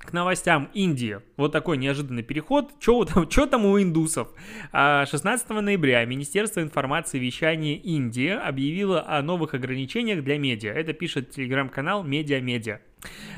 к 0.03 0.13
новостям 0.13 0.69
Индии. 0.73 1.19
Вот 1.37 1.51
такой 1.51 1.77
неожиданный 1.77 2.23
переход. 2.23 2.71
Что 2.79 3.05
там, 3.05 3.27
там 3.49 3.65
у 3.65 3.81
индусов? 3.81 4.29
16 4.71 5.45
а, 5.49 5.61
ноября 5.61 6.05
Министерство 6.05 6.61
информации 6.61 7.17
и 7.17 7.21
вещания 7.21 7.75
Индии 7.75 8.29
объявило 8.29 9.03
о 9.07 9.21
новых 9.21 9.53
ограничениях 9.53 10.23
для 10.23 10.37
медиа. 10.37 10.73
Это 10.73 10.93
пишет 10.93 11.31
телеграм-канал 11.31 12.03
Медиа 12.03 12.41
Медиа. 12.41 12.79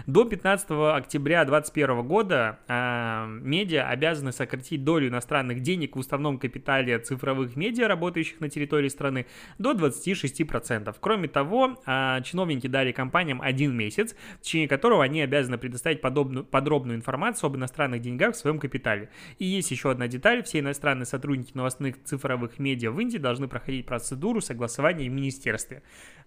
До 0.07 0.23
15 0.23 0.67
октября 0.95 1.45
2021 1.45 2.03
года 2.03 2.59
э, 2.67 3.25
медиа 3.41 3.87
обязаны 3.87 4.31
сократить 4.31 4.83
долю 4.83 5.07
иностранных 5.07 5.61
денег 5.61 5.95
в 5.95 5.99
уставном 5.99 6.37
капитале 6.37 6.99
цифровых 6.99 7.55
медиа, 7.55 7.87
работающих 7.87 8.39
на 8.39 8.49
территории 8.49 8.89
страны, 8.89 9.25
до 9.57 9.71
26%. 9.73 10.95
Кроме 10.99 11.27
того, 11.27 11.81
э, 11.85 12.21
чиновники 12.23 12.67
дали 12.67 12.91
компаниям 12.91 13.41
один 13.41 13.75
месяц, 13.75 14.15
в 14.39 14.41
течение 14.41 14.67
которого 14.67 15.03
они 15.03 15.21
обязаны 15.21 15.57
предоставить 15.57 16.01
подобную, 16.01 16.45
подробную 16.45 16.97
информацию 16.97 17.47
об 17.47 17.55
иностранных 17.55 18.01
деньгах 18.01 18.35
в 18.35 18.37
своем 18.37 18.59
капитале. 18.59 19.09
И 19.39 19.45
есть 19.45 19.71
еще 19.71 19.91
одна 19.91 20.07
деталь. 20.07 20.43
Все 20.43 20.59
иностранные 20.59 21.05
сотрудники 21.05 21.51
новостных 21.55 22.03
цифровых 22.03 22.59
медиа 22.59 22.91
в 22.91 22.99
Индии 22.99 23.17
должны 23.17 23.47
проходить 23.47 23.85
процедуру 23.85 24.41
согласования 24.41 25.09
в 25.09 25.11
министерстве 25.11 25.81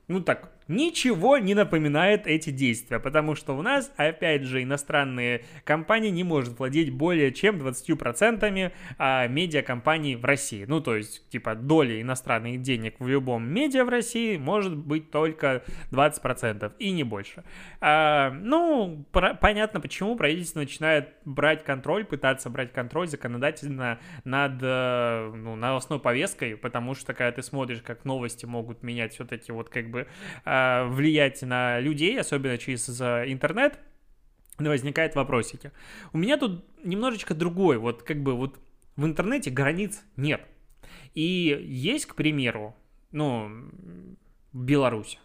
ну 0.09 0.23
так, 0.23 0.51
ничего 0.69 1.37
не 1.37 1.55
напоминает 1.55 2.27
эти 2.27 2.49
действия, 2.49 2.99
потому 2.99 3.28
что 3.35 3.57
у 3.57 3.63
нас, 3.63 3.93
опять 3.97 4.43
же, 4.43 4.63
иностранные 4.63 5.45
компании 5.65 6.11
не 6.11 6.25
может 6.25 6.59
владеть 6.59 6.93
более 6.93 7.33
чем 7.33 7.57
20% 7.57 8.73
а, 8.99 9.27
медиакомпаний 9.27 10.15
в 10.17 10.25
России. 10.25 10.65
Ну, 10.67 10.81
то 10.81 10.97
есть, 10.97 11.29
типа, 11.29 11.55
доля 11.55 12.01
иностранных 12.01 12.63
денег 12.63 12.97
в 12.99 13.09
любом 13.09 13.49
медиа 13.49 13.85
в 13.85 13.89
России 13.89 14.37
может 14.37 14.77
быть 14.77 15.11
только 15.11 15.63
20% 15.91 16.73
и 16.79 16.91
не 16.91 17.05
больше. 17.05 17.45
А, 17.81 18.31
ну, 18.31 19.05
про- 19.13 19.35
понятно, 19.35 19.81
почему 19.81 20.17
правительство 20.17 20.61
начинает 20.61 21.15
брать 21.25 21.65
контроль, 21.65 22.05
пытаться 22.05 22.51
брать 22.51 22.73
контроль 22.73 23.09
законодательно 23.09 23.99
над 24.25 24.59
э, 24.63 25.33
ну, 25.35 25.57
новостной 25.57 26.01
повесткой, 26.01 26.57
потому 26.57 26.95
что, 26.95 27.15
когда 27.15 27.33
ты 27.33 27.43
смотришь, 27.43 27.83
как 27.83 28.05
новости 28.05 28.47
могут 28.47 28.83
менять 28.83 29.15
все-таки 29.15 29.53
вот 29.53 29.69
как 29.69 29.91
бы 29.91 30.07
э, 30.45 30.85
влиять 30.87 31.43
на 31.43 31.81
людей, 31.81 32.19
особенно 32.19 32.59
через 32.59 32.89
интернет, 33.27 33.79
возникают 34.59 35.15
вопросики. 35.15 35.73
У 36.13 36.19
меня 36.19 36.37
тут 36.37 36.65
немножечко 36.85 37.35
другой, 37.35 37.79
вот 37.79 38.03
как 38.03 38.23
бы 38.23 38.35
вот 38.35 38.59
в 38.97 39.05
интернете 39.05 39.51
границ 39.51 40.03
нет. 40.17 40.45
И 41.15 41.23
есть, 41.65 42.07
к 42.07 42.15
примеру, 42.15 42.77
ну, 43.13 43.71
Беларусь, 44.53 45.19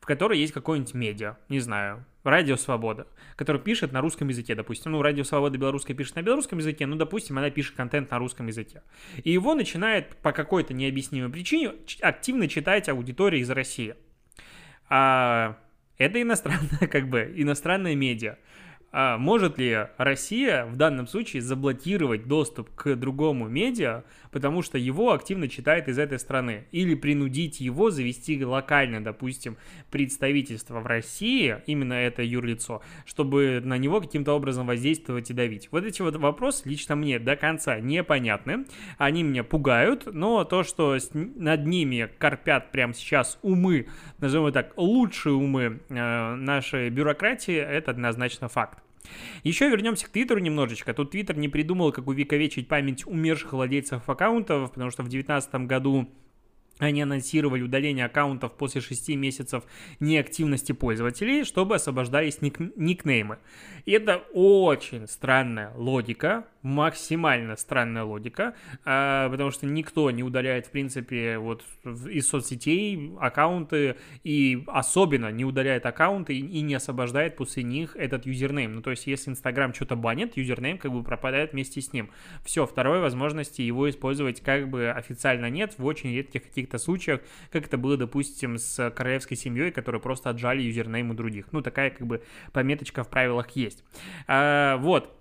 в 0.00 0.06
которой 0.06 0.38
есть 0.38 0.52
какое-нибудь 0.52 0.94
медиа, 0.94 1.36
не 1.48 1.60
знаю, 1.60 2.04
Радио 2.24 2.56
Свобода, 2.56 3.06
который 3.36 3.60
пишет 3.60 3.92
на 3.92 4.00
русском 4.00 4.28
языке, 4.28 4.54
допустим. 4.54 4.92
Ну, 4.92 5.02
Радио 5.02 5.24
Свобода 5.24 5.58
белорусская 5.58 5.94
пишет 5.94 6.16
на 6.16 6.22
белорусском 6.22 6.58
языке, 6.58 6.86
ну, 6.86 6.96
допустим, 6.96 7.38
она 7.38 7.50
пишет 7.50 7.76
контент 7.76 8.10
на 8.10 8.18
русском 8.18 8.46
языке. 8.46 8.82
И 9.22 9.30
его 9.30 9.54
начинает 9.54 10.16
по 10.16 10.32
какой-то 10.32 10.72
необъяснимой 10.72 11.30
причине 11.30 11.74
активно 12.00 12.48
читать 12.48 12.88
аудитория 12.88 13.40
из 13.40 13.50
России. 13.50 13.94
А 14.88 15.58
это 15.98 16.20
иностранная, 16.20 16.88
как 16.90 17.08
бы, 17.08 17.32
иностранная 17.36 17.94
медиа. 17.94 18.36
А 18.96 19.18
может 19.18 19.58
ли 19.58 19.88
Россия 19.96 20.66
в 20.66 20.76
данном 20.76 21.08
случае 21.08 21.42
заблокировать 21.42 22.28
доступ 22.28 22.70
к 22.76 22.94
другому 22.94 23.48
медиа, 23.48 24.04
потому 24.30 24.62
что 24.62 24.78
его 24.78 25.12
активно 25.12 25.48
читает 25.48 25.88
из 25.88 25.98
этой 25.98 26.20
страны? 26.20 26.68
Или 26.70 26.94
принудить 26.94 27.60
его 27.60 27.90
завести 27.90 28.44
локально, 28.44 29.02
допустим, 29.02 29.56
представительство 29.90 30.78
в 30.78 30.86
России, 30.86 31.56
именно 31.66 31.94
это 31.94 32.22
юрлицо, 32.22 32.82
чтобы 33.04 33.60
на 33.64 33.78
него 33.78 34.00
каким-то 34.00 34.32
образом 34.32 34.68
воздействовать 34.68 35.28
и 35.28 35.34
давить? 35.34 35.72
Вот 35.72 35.84
эти 35.84 36.00
вот 36.00 36.14
вопросы 36.14 36.68
лично 36.68 36.94
мне 36.94 37.18
до 37.18 37.34
конца 37.34 37.80
непонятны. 37.80 38.64
Они 38.96 39.24
меня 39.24 39.42
пугают, 39.42 40.06
но 40.06 40.44
то, 40.44 40.62
что 40.62 40.96
над 41.12 41.66
ними 41.66 42.08
корпят 42.18 42.70
прямо 42.70 42.94
сейчас 42.94 43.40
умы, 43.42 43.88
назовем 44.18 44.52
так, 44.52 44.72
лучшие 44.76 45.34
умы 45.34 45.80
э, 45.88 46.34
нашей 46.36 46.90
бюрократии, 46.90 47.56
это 47.56 47.90
однозначно 47.90 48.48
факт. 48.48 48.83
Еще 49.42 49.68
вернемся 49.68 50.06
к 50.06 50.10
Твиттеру 50.10 50.40
немножечко. 50.40 50.94
Тут 50.94 51.10
Твиттер 51.10 51.36
не 51.36 51.48
придумал, 51.48 51.92
как 51.92 52.06
увековечить 52.06 52.68
память 52.68 53.06
умерших 53.06 53.52
владельцев 53.52 54.08
аккаунтов, 54.08 54.70
потому 54.72 54.90
что 54.90 55.02
в 55.02 55.08
2019 55.08 55.66
году 55.66 56.08
они 56.78 57.02
анонсировали 57.02 57.62
удаление 57.62 58.06
аккаунтов 58.06 58.52
после 58.52 58.80
6 58.80 59.10
месяцев 59.10 59.64
неактивности 60.00 60.72
пользователей, 60.72 61.44
чтобы 61.44 61.76
освобождались 61.76 62.42
ник 62.42 62.58
никнеймы. 62.76 63.38
И 63.84 63.92
это 63.92 64.24
очень 64.32 65.06
странная 65.06 65.72
логика, 65.76 66.46
максимально 66.62 67.56
странная 67.56 68.04
логика, 68.04 68.54
а, 68.84 69.28
потому 69.28 69.50
что 69.50 69.66
никто 69.66 70.10
не 70.10 70.22
удаляет, 70.22 70.66
в 70.66 70.70
принципе, 70.70 71.38
вот 71.38 71.62
из 71.84 72.26
соцсетей 72.26 73.12
аккаунты, 73.20 73.96
и 74.24 74.64
особенно 74.66 75.30
не 75.30 75.44
удаляет 75.44 75.84
аккаунты 75.84 76.34
и 76.34 76.60
не 76.62 76.74
освобождает 76.74 77.36
после 77.36 77.62
них 77.62 77.94
этот 77.96 78.24
username. 78.24 78.74
Ну, 78.74 78.82
то 78.82 78.90
есть, 78.90 79.06
если 79.06 79.30
Инстаграм 79.30 79.74
что-то 79.74 79.94
банит, 79.94 80.36
username 80.36 80.78
как 80.78 80.90
бы 80.90 81.02
пропадает 81.02 81.52
вместе 81.52 81.82
с 81.82 81.92
ним. 81.92 82.10
Все, 82.44 82.66
второй 82.66 83.00
возможности 83.00 83.60
его 83.60 83.88
использовать 83.90 84.40
как 84.40 84.70
бы 84.70 84.90
официально 84.90 85.50
нет, 85.50 85.74
в 85.76 85.84
очень 85.84 86.14
редких 86.14 86.44
каких-то 86.64 86.78
случаях, 86.78 87.20
как 87.50 87.66
это 87.66 87.78
было, 87.78 87.96
допустим, 87.96 88.58
с 88.58 88.90
королевской 88.90 89.36
семьей, 89.36 89.70
которые 89.70 90.00
просто 90.00 90.30
отжали 90.30 90.62
username 90.62 91.10
у 91.10 91.14
других. 91.14 91.46
Ну, 91.52 91.62
такая 91.62 91.90
как 91.90 92.06
бы 92.06 92.22
пометочка 92.52 93.04
в 93.04 93.10
правилах 93.10 93.50
есть. 93.50 93.84
А, 94.26 94.76
вот. 94.78 95.20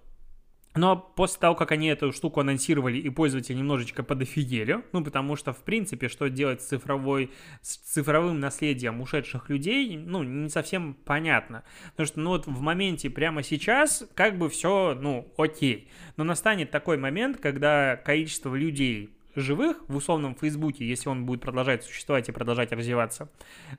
Но 0.75 0.95
после 0.95 1.39
того, 1.39 1.53
как 1.53 1.71
они 1.71 1.87
эту 1.87 2.11
штуку 2.11 2.39
анонсировали, 2.39 2.97
и 2.97 3.07
пользователи 3.09 3.55
немножечко 3.55 4.01
подофигели, 4.01 4.83
ну, 4.91 5.03
потому 5.03 5.35
что, 5.35 5.53
в 5.53 5.63
принципе, 5.63 6.07
что 6.07 6.29
делать 6.29 6.63
с, 6.63 6.65
цифровой, 6.65 7.29
с 7.61 7.77
цифровым 7.77 8.39
наследием 8.39 8.99
ушедших 8.99 9.51
людей, 9.51 9.97
ну, 9.97 10.23
не 10.23 10.49
совсем 10.49 10.95
понятно. 10.95 11.63
Потому 11.91 12.07
что, 12.07 12.19
ну, 12.21 12.29
вот 12.31 12.47
в 12.47 12.59
моменте 12.61 13.11
прямо 13.11 13.43
сейчас, 13.43 14.03
как 14.15 14.39
бы 14.39 14.49
все, 14.49 14.97
ну, 14.99 15.31
окей. 15.37 15.89
Но 16.17 16.23
настанет 16.23 16.71
такой 16.71 16.97
момент, 16.97 17.37
когда 17.37 17.95
количество 17.95 18.55
людей, 18.55 19.11
живых 19.35 19.83
в 19.87 19.95
условном 19.95 20.35
Фейсбуке, 20.35 20.85
если 20.87 21.09
он 21.09 21.25
будет 21.25 21.41
продолжать 21.41 21.83
существовать 21.83 22.29
и 22.29 22.31
продолжать 22.31 22.71
развиваться, 22.71 23.29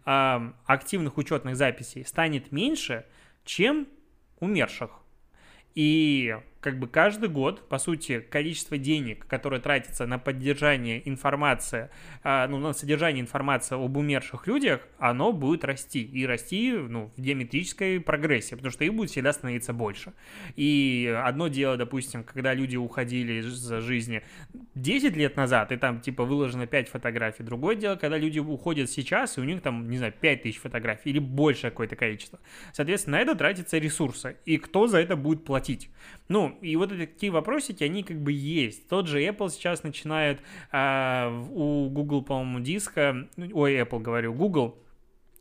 активных 0.04 1.16
учетных 1.16 1.56
записей 1.56 2.04
станет 2.04 2.52
меньше, 2.52 3.04
чем 3.44 3.86
умерших. 4.40 4.90
И 5.74 6.36
как 6.64 6.78
бы 6.78 6.88
каждый 6.88 7.28
год, 7.28 7.68
по 7.68 7.76
сути, 7.76 8.20
количество 8.20 8.78
денег, 8.78 9.26
которое 9.26 9.60
тратится 9.60 10.06
на 10.06 10.18
поддержание 10.18 11.06
информации, 11.06 11.90
а, 12.22 12.48
ну, 12.48 12.56
на 12.56 12.72
содержание 12.72 13.20
информации 13.20 13.74
об 13.74 13.94
умерших 13.98 14.46
людях, 14.46 14.80
оно 14.98 15.30
будет 15.30 15.62
расти. 15.62 16.02
И 16.02 16.24
расти, 16.24 16.72
ну, 16.72 17.12
в 17.18 17.20
диаметрической 17.20 18.00
прогрессии, 18.00 18.54
потому 18.54 18.72
что 18.72 18.82
их 18.82 18.94
будет 18.94 19.10
всегда 19.10 19.34
становиться 19.34 19.74
больше. 19.74 20.14
И 20.56 21.14
одно 21.22 21.48
дело, 21.48 21.76
допустим, 21.76 22.24
когда 22.24 22.54
люди 22.54 22.78
уходили 22.78 23.42
из 23.42 23.68
жизни 23.82 24.22
10 24.74 25.16
лет 25.16 25.36
назад, 25.36 25.70
и 25.70 25.76
там, 25.76 26.00
типа, 26.00 26.24
выложено 26.24 26.66
5 26.66 26.88
фотографий. 26.88 27.42
Другое 27.42 27.76
дело, 27.76 27.96
когда 27.96 28.16
люди 28.16 28.38
уходят 28.38 28.88
сейчас, 28.88 29.36
и 29.36 29.42
у 29.42 29.44
них 29.44 29.60
там, 29.60 29.90
не 29.90 29.98
знаю, 29.98 30.14
5 30.18 30.42
тысяч 30.44 30.60
фотографий 30.60 31.10
или 31.10 31.18
больше 31.18 31.68
какое-то 31.68 31.94
количество. 31.94 32.38
Соответственно, 32.72 33.18
на 33.18 33.20
это 33.20 33.34
тратятся 33.34 33.76
ресурсы. 33.76 34.38
И 34.46 34.56
кто 34.56 34.86
за 34.86 34.96
это 34.96 35.14
будет 35.14 35.44
платить? 35.44 35.90
Ну, 36.28 36.53
Ну, 36.60 36.66
и 36.66 36.76
вот 36.76 36.92
эти 36.92 37.06
такие 37.06 37.32
вопросики, 37.32 37.84
они 37.84 38.02
как 38.02 38.20
бы 38.20 38.32
есть. 38.32 38.88
Тот 38.88 39.06
же 39.06 39.22
Apple 39.22 39.50
сейчас 39.50 39.82
начинает 39.82 40.40
а, 40.72 41.30
у 41.50 41.88
Google, 41.90 42.22
по-моему, 42.22 42.60
диска, 42.60 43.28
ой, 43.36 43.74
Apple 43.80 44.00
говорю, 44.00 44.34
Google 44.34 44.78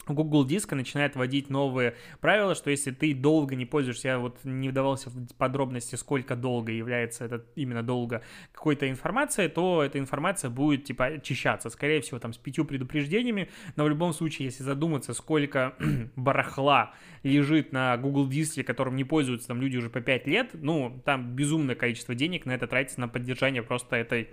Google 0.07 0.45
Диска 0.45 0.75
начинает 0.75 1.15
вводить 1.15 1.49
новые 1.49 1.95
правила, 2.19 2.55
что 2.55 2.69
если 2.69 2.91
ты 2.91 3.13
долго 3.13 3.55
не 3.55 3.65
пользуешься, 3.65 4.09
я 4.09 4.19
вот 4.19 4.37
не 4.43 4.69
вдавался 4.69 5.09
в 5.09 5.33
подробности, 5.35 5.95
сколько 5.95 6.35
долго 6.35 6.71
является 6.71 7.25
это 7.25 7.45
именно 7.55 7.83
долго 7.83 8.21
какой-то 8.51 8.89
информацией, 8.89 9.47
то 9.47 9.83
эта 9.83 9.99
информация 9.99 10.49
будет 10.49 10.83
типа 10.85 11.05
очищаться, 11.05 11.69
скорее 11.69 12.01
всего, 12.01 12.19
там 12.19 12.33
с 12.33 12.37
пятью 12.37 12.65
предупреждениями, 12.65 13.49
но 13.75 13.85
в 13.85 13.89
любом 13.89 14.13
случае, 14.13 14.45
если 14.45 14.63
задуматься, 14.63 15.13
сколько 15.13 15.75
барахла 16.15 16.93
лежит 17.23 17.71
на 17.71 17.95
Google 17.97 18.27
Диске, 18.27 18.63
которым 18.63 18.95
не 18.95 19.03
пользуются 19.03 19.47
там 19.47 19.61
люди 19.61 19.77
уже 19.77 19.89
по 19.89 20.01
5 20.01 20.27
лет, 20.27 20.49
ну, 20.53 21.01
там 21.05 21.35
безумное 21.35 21.75
количество 21.75 22.15
денег 22.15 22.45
на 22.45 22.51
это 22.51 22.67
тратится 22.67 22.99
на 22.99 23.07
поддержание 23.07 23.63
просто 23.63 23.95
этой 23.95 24.29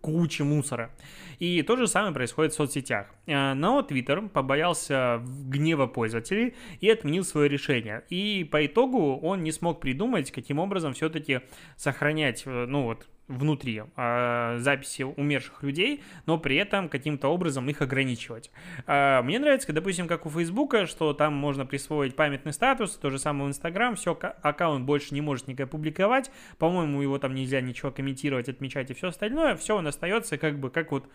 кучи 0.00 0.42
мусора. 0.42 0.90
И 1.38 1.62
то 1.62 1.76
же 1.76 1.86
самое 1.86 2.12
происходит 2.12 2.52
в 2.52 2.56
соцсетях. 2.56 3.06
Э, 3.26 3.54
но 3.54 3.80
Twitter 3.80 4.28
побоялся 4.28 5.22
гнева 5.24 5.86
пользователей 5.86 6.54
и 6.80 6.90
отменил 6.90 7.24
свое 7.24 7.48
решение. 7.48 8.04
И 8.10 8.48
по 8.50 8.64
итогу 8.64 9.16
он 9.16 9.42
не 9.42 9.52
смог 9.52 9.80
придумать, 9.80 10.30
каким 10.30 10.58
образом 10.58 10.92
все-таки 10.92 11.40
сохранять, 11.76 12.42
э, 12.46 12.66
ну 12.66 12.84
вот, 12.84 13.06
внутри 13.30 13.82
э, 13.96 14.56
записи 14.58 15.02
умерших 15.02 15.62
людей, 15.62 16.02
но 16.26 16.38
при 16.38 16.56
этом 16.56 16.88
каким-то 16.88 17.28
образом 17.28 17.68
их 17.68 17.80
ограничивать. 17.80 18.50
Э, 18.86 19.22
мне 19.22 19.38
нравится, 19.38 19.72
допустим, 19.72 20.08
как 20.08 20.26
у 20.26 20.30
Фейсбука, 20.30 20.86
что 20.86 21.12
там 21.14 21.34
можно 21.34 21.64
присвоить 21.64 22.16
памятный 22.16 22.52
статус, 22.52 22.96
то 22.96 23.10
же 23.10 23.18
самое 23.18 23.46
в 23.46 23.48
Инстаграм, 23.48 23.94
все, 23.94 24.18
аккаунт 24.42 24.84
больше 24.84 25.14
не 25.14 25.20
может 25.20 25.46
никак 25.48 25.70
публиковать, 25.70 26.30
по-моему, 26.58 27.00
его 27.00 27.18
там 27.18 27.34
нельзя 27.34 27.60
ничего 27.60 27.90
комментировать, 27.90 28.48
отмечать 28.48 28.90
и 28.90 28.94
все 28.94 29.08
остальное, 29.08 29.56
все 29.56 29.76
он 29.76 29.86
остается 29.86 30.36
как 30.36 30.58
бы 30.58 30.70
как 30.70 30.90
вот 30.90 31.08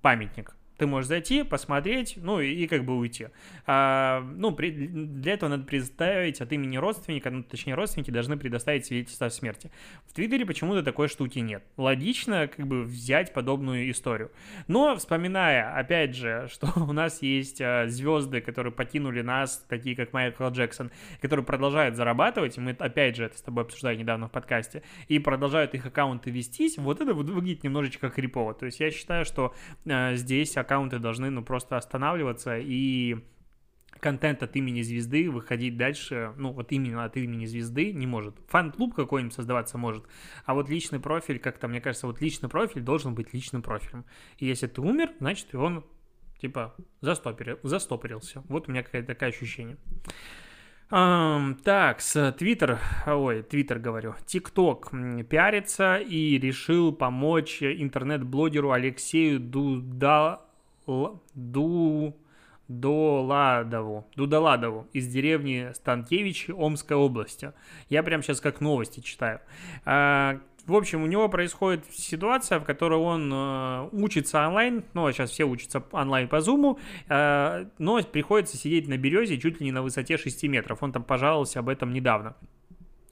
памятник. 0.00 0.56
Ты 0.78 0.86
можешь 0.86 1.08
зайти, 1.08 1.42
посмотреть, 1.42 2.14
ну 2.16 2.40
и, 2.40 2.52
и 2.52 2.66
как 2.66 2.84
бы 2.84 2.96
уйти. 2.96 3.28
А, 3.66 4.20
ну, 4.36 4.52
при, 4.52 4.70
для 4.70 5.34
этого 5.34 5.50
надо 5.50 5.64
представить 5.64 6.40
от 6.40 6.52
имени 6.52 6.76
родственника, 6.76 7.30
ну, 7.30 7.42
точнее, 7.42 7.74
родственники 7.74 8.10
должны 8.10 8.36
предоставить 8.36 8.86
свидетельство 8.86 9.26
о 9.26 9.30
смерти. 9.30 9.70
В 10.06 10.14
Твиттере 10.14 10.46
почему-то 10.46 10.82
такой 10.82 11.08
штуки 11.08 11.38
нет. 11.40 11.62
Логично 11.76 12.48
как 12.48 12.66
бы 12.66 12.82
взять 12.82 13.32
подобную 13.32 13.90
историю. 13.90 14.30
Но, 14.66 14.96
вспоминая, 14.96 15.76
опять 15.76 16.16
же, 16.16 16.48
что 16.52 16.68
у 16.76 16.92
нас 16.92 17.22
есть 17.22 17.60
а, 17.60 17.86
звезды, 17.86 18.40
которые 18.40 18.72
покинули 18.72 19.20
нас, 19.20 19.64
такие 19.68 19.94
как 19.94 20.12
Майкл 20.12 20.48
Джексон, 20.48 20.90
которые 21.20 21.44
продолжают 21.44 21.96
зарабатывать, 21.96 22.56
мы, 22.58 22.70
опять 22.72 23.16
же, 23.16 23.24
это 23.24 23.36
с 23.36 23.42
тобой 23.42 23.64
обсуждали 23.64 23.96
недавно 23.96 24.28
в 24.28 24.30
подкасте, 24.30 24.82
и 25.08 25.18
продолжают 25.18 25.74
их 25.74 25.84
аккаунты 25.84 26.30
вестись, 26.30 26.78
вот 26.78 27.00
это 27.00 27.12
выглядит 27.14 27.62
немножечко 27.62 28.08
крипово. 28.08 28.54
То 28.54 28.66
есть 28.66 28.80
я 28.80 28.90
считаю, 28.90 29.24
что 29.24 29.54
а, 29.88 30.14
здесь 30.14 30.56
аккаунты 30.62 30.98
должны, 30.98 31.30
ну, 31.30 31.42
просто 31.44 31.76
останавливаться 31.76 32.58
и 32.58 33.18
контент 34.00 34.42
от 34.42 34.56
имени 34.56 34.82
звезды 34.82 35.30
выходить 35.30 35.76
дальше, 35.76 36.32
ну, 36.36 36.52
вот 36.52 36.72
именно 36.72 37.04
от 37.04 37.16
имени 37.16 37.46
звезды 37.46 37.92
не 37.92 38.06
может. 38.06 38.34
Фан-клуб 38.48 38.94
какой-нибудь 38.94 39.34
создаваться 39.34 39.78
может, 39.78 40.04
а 40.44 40.54
вот 40.54 40.68
личный 40.68 40.98
профиль, 40.98 41.38
как-то, 41.38 41.68
мне 41.68 41.80
кажется, 41.80 42.06
вот 42.06 42.20
личный 42.20 42.48
профиль 42.48 42.82
должен 42.82 43.14
быть 43.14 43.32
личным 43.32 43.62
профилем. 43.62 44.04
И 44.38 44.46
если 44.46 44.66
ты 44.66 44.80
умер, 44.80 45.12
значит, 45.20 45.54
он, 45.54 45.84
типа, 46.40 46.74
застопорил, 47.00 47.58
застопорился. 47.62 48.42
Вот 48.48 48.68
у 48.68 48.72
меня 48.72 48.82
какое-то 48.82 49.08
такое 49.08 49.28
ощущение. 49.28 49.76
Um, 50.90 51.54
так, 51.62 52.02
с 52.02 52.32
Твиттер, 52.32 52.78
ой, 53.06 53.42
Твиттер 53.42 53.78
говорю, 53.78 54.14
ТикТок 54.26 54.90
пиарится 55.30 55.96
и 55.96 56.38
решил 56.38 56.92
помочь 56.92 57.62
интернет-блогеру 57.62 58.72
Алексею 58.72 59.40
Дуда 59.40 60.42
Ду... 60.86 62.16
Доладову, 62.68 64.08
Дудаладову 64.16 64.88
из 64.92 65.06
деревни 65.08 65.72
Станкевичи 65.74 66.52
Омской 66.52 66.96
области. 66.96 67.52
Я 67.88 68.02
прям 68.02 68.22
сейчас 68.22 68.40
как 68.40 68.60
новости 68.60 69.00
читаю. 69.00 69.40
А, 69.84 70.40
в 70.64 70.74
общем, 70.74 71.02
у 71.02 71.06
него 71.06 71.28
происходит 71.28 71.84
ситуация, 71.92 72.60
в 72.60 72.64
которой 72.64 72.98
он 72.98 73.30
э, 73.32 73.88
учится 73.92 74.46
онлайн, 74.46 74.84
ну, 74.94 75.06
а 75.06 75.12
сейчас 75.12 75.30
все 75.30 75.44
учатся 75.44 75.82
онлайн 75.90 76.28
по 76.28 76.40
зуму, 76.40 76.78
э, 77.08 77.66
но 77.78 78.02
приходится 78.04 78.56
сидеть 78.56 78.88
на 78.88 78.96
березе 78.96 79.38
чуть 79.38 79.60
ли 79.60 79.66
не 79.66 79.72
на 79.72 79.82
высоте 79.82 80.16
6 80.16 80.44
метров. 80.44 80.82
Он 80.82 80.92
там 80.92 81.02
пожаловался 81.02 81.58
об 81.58 81.68
этом 81.68 81.92
недавно. 81.92 82.36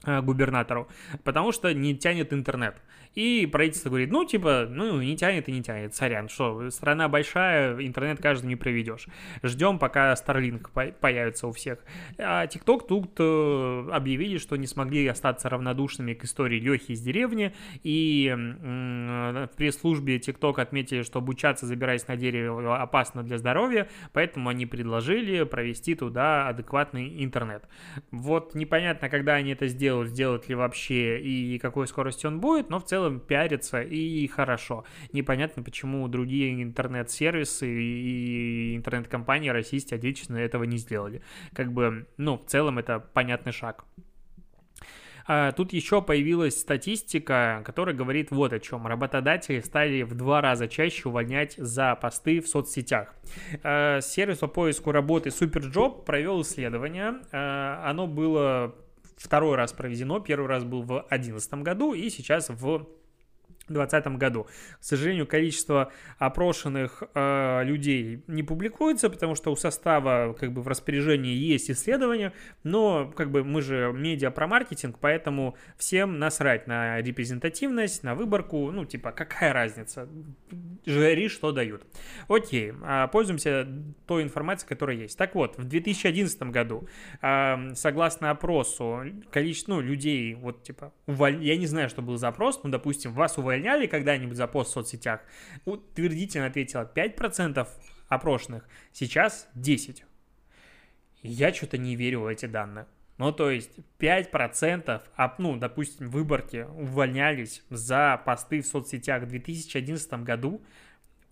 Э, 0.03 0.19
губернатору, 0.21 0.87
потому 1.23 1.51
что 1.51 1.71
не 1.75 1.95
тянет 1.95 2.33
интернет. 2.33 2.75
И 3.13 3.47
правительство 3.51 3.89
говорит, 3.89 4.09
ну, 4.09 4.23
типа, 4.25 4.67
ну, 4.69 5.01
не 5.01 5.17
тянет 5.17 5.49
и 5.49 5.51
не 5.51 5.61
тянет, 5.61 5.93
сорян, 5.93 6.29
что, 6.29 6.69
страна 6.69 7.09
большая, 7.09 7.75
интернет 7.85 8.21
каждый 8.21 8.47
не 8.47 8.55
проведешь. 8.55 9.07
Ждем, 9.43 9.79
пока 9.79 10.13
Starlink 10.13 10.93
появится 10.93 11.47
у 11.47 11.51
всех. 11.51 11.79
А 12.17 12.45
TikTok 12.45 12.87
тут 12.87 13.11
э, 13.19 13.89
объявили, 13.91 14.37
что 14.37 14.55
не 14.55 14.65
смогли 14.65 15.05
остаться 15.07 15.49
равнодушными 15.49 16.13
к 16.13 16.23
истории 16.23 16.59
Лехи 16.59 16.93
из 16.93 17.01
деревни, 17.01 17.53
и 17.83 18.33
э, 18.33 19.47
в 19.51 19.57
пресс-службе 19.57 20.17
TikTok 20.17 20.61
отметили, 20.61 21.01
что 21.01 21.19
обучаться, 21.19 21.65
забираясь 21.65 22.07
на 22.07 22.15
дерево, 22.15 22.81
опасно 22.81 23.23
для 23.23 23.37
здоровья, 23.37 23.89
поэтому 24.13 24.49
они 24.49 24.65
предложили 24.65 25.43
провести 25.43 25.95
туда 25.95 26.47
адекватный 26.47 27.21
интернет. 27.23 27.67
Вот 28.11 28.55
непонятно, 28.55 29.09
когда 29.09 29.33
они 29.33 29.51
это 29.51 29.67
сделают, 29.67 30.09
сделать 30.11 30.47
ли 30.47 30.55
вообще 30.55 31.19
и 31.19 31.59
какой 31.59 31.87
скорости 31.87 32.25
он 32.25 32.39
будет, 32.39 32.69
но 32.69 32.79
в 32.79 32.85
целом 32.85 33.00
пиарится 33.09 33.81
и 33.81 34.27
хорошо. 34.27 34.85
Непонятно, 35.13 35.63
почему 35.63 36.07
другие 36.07 36.61
интернет-сервисы 36.61 37.67
и 37.67 38.75
интернет-компании 38.75 39.49
российские, 39.49 39.97
отечественные 39.97 40.45
этого 40.45 40.63
не 40.63 40.77
сделали. 40.77 41.21
Как 41.53 41.71
бы, 41.71 42.07
ну, 42.17 42.37
в 42.37 42.45
целом 42.49 42.79
это 42.79 42.99
понятный 42.99 43.51
шаг. 43.51 43.85
А, 45.27 45.51
тут 45.51 45.73
еще 45.73 46.01
появилась 46.01 46.59
статистика, 46.59 47.61
которая 47.65 47.95
говорит 47.95 48.31
вот 48.31 48.53
о 48.53 48.59
чем. 48.59 48.87
Работодатели 48.87 49.59
стали 49.59 50.01
в 50.03 50.15
два 50.15 50.41
раза 50.41 50.67
чаще 50.67 51.09
увольнять 51.09 51.55
за 51.57 51.95
посты 51.95 52.41
в 52.41 52.47
соцсетях. 52.47 53.13
А, 53.63 54.01
сервис 54.01 54.39
по 54.39 54.47
поиску 54.47 54.91
работы 54.91 55.29
Superjob 55.29 56.03
провел 56.03 56.41
исследование. 56.41 57.15
А, 57.31 57.83
оно 57.89 58.07
было 58.07 58.75
второй 59.17 59.55
раз 59.55 59.73
проведено. 59.73 60.19
Первый 60.19 60.47
раз 60.47 60.63
был 60.63 60.81
в 60.81 61.05
2011 61.09 61.53
году 61.55 61.93
и 61.93 62.09
сейчас 62.09 62.49
в 62.49 62.87
2020 63.71 64.17
году. 64.17 64.47
К 64.79 64.83
сожалению, 64.83 65.25
количество 65.25 65.91
опрошенных 66.19 67.03
э, 67.13 67.63
людей 67.63 68.23
не 68.27 68.43
публикуется, 68.43 69.09
потому 69.09 69.35
что 69.35 69.51
у 69.51 69.55
состава 69.55 70.33
как 70.39 70.51
бы 70.51 70.61
в 70.61 70.67
распоряжении 70.67 71.33
есть 71.33 71.71
исследования, 71.71 72.33
но 72.63 73.11
как 73.15 73.31
бы 73.31 73.43
мы 73.43 73.61
же 73.61 73.91
медиа 73.93 74.29
про 74.31 74.47
маркетинг, 74.47 74.97
поэтому 74.99 75.55
всем 75.77 76.19
насрать 76.19 76.67
на 76.67 77.01
репрезентативность, 77.01 78.03
на 78.03 78.15
выборку, 78.15 78.71
ну 78.71 78.85
типа 78.85 79.11
какая 79.11 79.53
разница, 79.53 80.07
жри, 80.85 81.27
что 81.27 81.51
дают. 81.51 81.83
Окей, 82.27 82.73
э, 82.81 83.07
пользуемся 83.11 83.67
той 84.05 84.23
информацией, 84.23 84.69
которая 84.69 84.97
есть. 84.97 85.17
Так 85.17 85.35
вот, 85.35 85.57
в 85.57 85.63
2011 85.63 86.43
году, 86.51 86.87
э, 87.21 87.73
согласно 87.75 88.29
опросу, 88.29 89.01
количество 89.31 89.71
ну, 89.71 89.79
людей, 89.79 90.35
вот 90.35 90.63
типа, 90.63 90.91
уволь... 91.07 91.41
я 91.41 91.55
не 91.55 91.65
знаю, 91.65 91.87
что 91.87 92.01
был 92.01 92.17
запрос, 92.17 92.59
ну 92.61 92.69
допустим, 92.69 93.13
вас 93.13 93.37
увольняли 93.37 93.60
увольняли 93.61 93.87
когда-нибудь 93.87 94.37
за 94.37 94.47
пост 94.47 94.71
в 94.71 94.73
соцсетях? 94.73 95.21
Утвердительно 95.65 96.47
ответила 96.47 96.89
5% 96.93 97.67
опрошенных, 98.09 98.67
сейчас 98.91 99.47
10%. 99.55 100.03
Я 101.23 101.53
что-то 101.53 101.77
не 101.77 101.95
верю 101.95 102.21
в 102.21 102.27
эти 102.27 102.47
данные. 102.47 102.87
Ну, 103.17 103.31
то 103.31 103.51
есть 103.51 103.71
5%, 103.99 105.01
ну, 105.37 105.55
допустим, 105.57 106.09
выборки 106.09 106.65
увольнялись 106.75 107.63
за 107.69 108.19
посты 108.25 108.61
в 108.61 108.65
соцсетях 108.65 109.23
в 109.23 109.27
2011 109.27 110.13
году. 110.23 110.61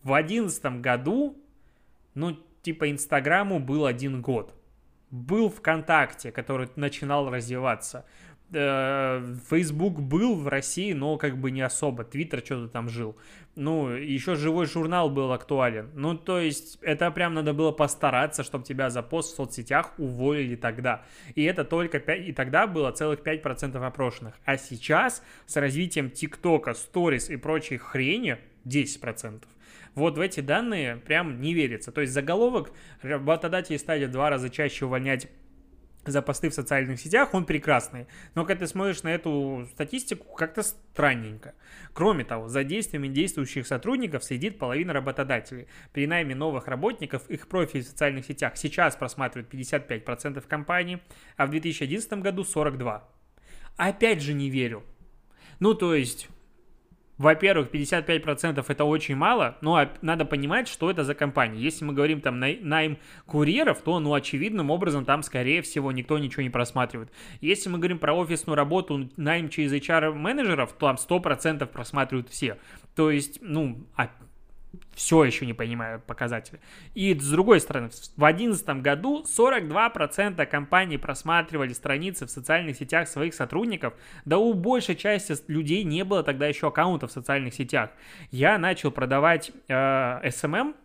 В 0.03 0.09
2011 0.09 0.81
году, 0.81 1.43
ну, 2.13 2.37
типа 2.61 2.91
Инстаграму 2.91 3.59
был 3.59 3.87
один 3.87 4.21
год. 4.21 4.53
Был 5.09 5.49
ВКонтакте, 5.49 6.31
который 6.31 6.69
начинал 6.75 7.31
развиваться. 7.31 8.05
Э, 8.51 9.35
Facebook 9.49 9.99
был 9.99 10.35
в 10.35 10.47
России, 10.47 10.93
но 10.93 11.17
как 11.17 11.37
бы 11.37 11.51
не 11.51 11.61
особо. 11.61 12.03
Твиттер 12.03 12.39
что-то 12.43 12.67
там 12.67 12.89
жил. 12.89 13.15
Ну, 13.55 13.89
еще 13.89 14.35
живой 14.35 14.65
журнал 14.65 15.09
был 15.09 15.31
актуален. 15.31 15.89
Ну, 15.93 16.17
то 16.17 16.39
есть, 16.39 16.79
это 16.81 17.11
прям 17.11 17.33
надо 17.33 17.53
было 17.53 17.71
постараться, 17.71 18.43
чтобы 18.43 18.63
тебя 18.63 18.89
за 18.89 19.03
пост 19.03 19.33
в 19.33 19.35
соцсетях 19.35 19.93
уволили 19.97 20.55
тогда. 20.55 21.03
И 21.35 21.43
это 21.43 21.63
только 21.63 21.99
5, 21.99 22.27
и 22.27 22.31
тогда 22.31 22.65
было 22.65 22.91
целых 22.91 23.19
5% 23.19 23.75
опрошенных. 23.85 24.35
А 24.45 24.57
сейчас 24.57 25.23
с 25.45 25.55
развитием 25.55 26.09
ТикТока, 26.09 26.73
Сторис 26.73 27.29
и 27.29 27.37
прочей 27.37 27.77
хрени 27.77 28.37
10%. 28.65 29.43
Вот 29.95 30.17
в 30.17 30.21
эти 30.21 30.39
данные 30.39 30.95
прям 30.95 31.41
не 31.41 31.53
верится. 31.53 31.91
То 31.91 32.01
есть 32.01 32.13
заголовок 32.13 32.71
работодатели 33.01 33.77
стали 33.77 34.05
в 34.05 34.11
два 34.11 34.29
раза 34.29 34.49
чаще 34.49 34.85
увольнять 34.85 35.27
за 36.05 36.21
посты 36.21 36.49
в 36.49 36.53
социальных 36.53 36.99
сетях, 36.99 37.33
он 37.33 37.45
прекрасный. 37.45 38.07
Но 38.35 38.45
когда 38.45 38.65
ты 38.65 38.71
смотришь 38.71 39.03
на 39.03 39.09
эту 39.09 39.67
статистику, 39.71 40.33
как-то 40.35 40.63
странненько. 40.63 41.53
Кроме 41.93 42.23
того, 42.23 42.47
за 42.47 42.63
действиями 42.63 43.07
действующих 43.07 43.67
сотрудников 43.67 44.23
следит 44.23 44.57
половина 44.57 44.93
работодателей. 44.93 45.67
При 45.91 46.07
найме 46.07 46.35
новых 46.35 46.67
работников 46.67 47.29
их 47.29 47.47
профиль 47.47 47.83
в 47.83 47.87
социальных 47.87 48.25
сетях 48.25 48.57
сейчас 48.57 48.95
просматривают 48.95 49.53
55% 49.53 50.41
компаний, 50.47 51.01
а 51.37 51.45
в 51.45 51.49
2011 51.49 52.13
году 52.13 52.43
42%. 52.43 53.01
Опять 53.77 54.21
же 54.21 54.33
не 54.33 54.49
верю. 54.49 54.83
Ну, 55.59 55.73
то 55.73 55.95
есть, 55.95 56.27
во-первых, 57.19 57.69
55% 57.69 58.63
это 58.65 58.85
очень 58.85 59.15
мало, 59.15 59.57
но 59.59 59.87
надо 60.01 60.23
понимать, 60.23 60.69
что 60.69 60.89
это 60.89 61.03
за 61.03 61.13
компания. 61.13 61.61
Если 61.61 61.83
мы 61.83 61.93
говорим 61.93 62.21
там 62.21 62.39
найм 62.39 62.97
курьеров, 63.25 63.81
то, 63.81 63.99
ну, 63.99 64.13
очевидным 64.13 64.71
образом 64.71 65.03
там, 65.03 65.21
скорее 65.21 65.61
всего, 65.61 65.91
никто 65.91 66.17
ничего 66.17 66.43
не 66.43 66.49
просматривает. 66.49 67.11
Если 67.41 67.69
мы 67.69 67.77
говорим 67.77 67.99
про 67.99 68.13
офисную 68.13 68.55
работу, 68.55 69.09
найм 69.17 69.49
через 69.49 69.73
HR-менеджеров, 69.73 70.71
то 70.71 70.87
там 70.87 70.95
100% 70.95 71.67
просматривают 71.67 72.29
все. 72.29 72.57
То 72.95 73.11
есть, 73.11 73.39
ну, 73.41 73.85
все 74.93 75.23
еще 75.23 75.45
не 75.45 75.53
понимаю 75.53 76.01
показатели. 76.05 76.59
И 76.93 77.17
с 77.17 77.29
другой 77.29 77.59
стороны, 77.59 77.89
в 77.89 77.91
2011 77.91 78.81
году 78.81 79.23
42% 79.23 80.45
компаний 80.45 80.97
просматривали 80.97 81.73
страницы 81.73 82.25
в 82.25 82.29
социальных 82.29 82.77
сетях 82.77 83.07
своих 83.07 83.33
сотрудников, 83.33 83.93
да 84.25 84.37
у 84.37 84.53
большей 84.53 84.95
части 84.95 85.35
людей 85.47 85.83
не 85.83 86.03
было 86.03 86.23
тогда 86.23 86.47
еще 86.47 86.67
аккаунтов 86.67 87.11
в 87.11 87.13
социальных 87.13 87.53
сетях. 87.53 87.91
Я 88.31 88.57
начал 88.57 88.91
продавать 88.91 89.51
э, 89.67 89.73
SMM 89.73 90.75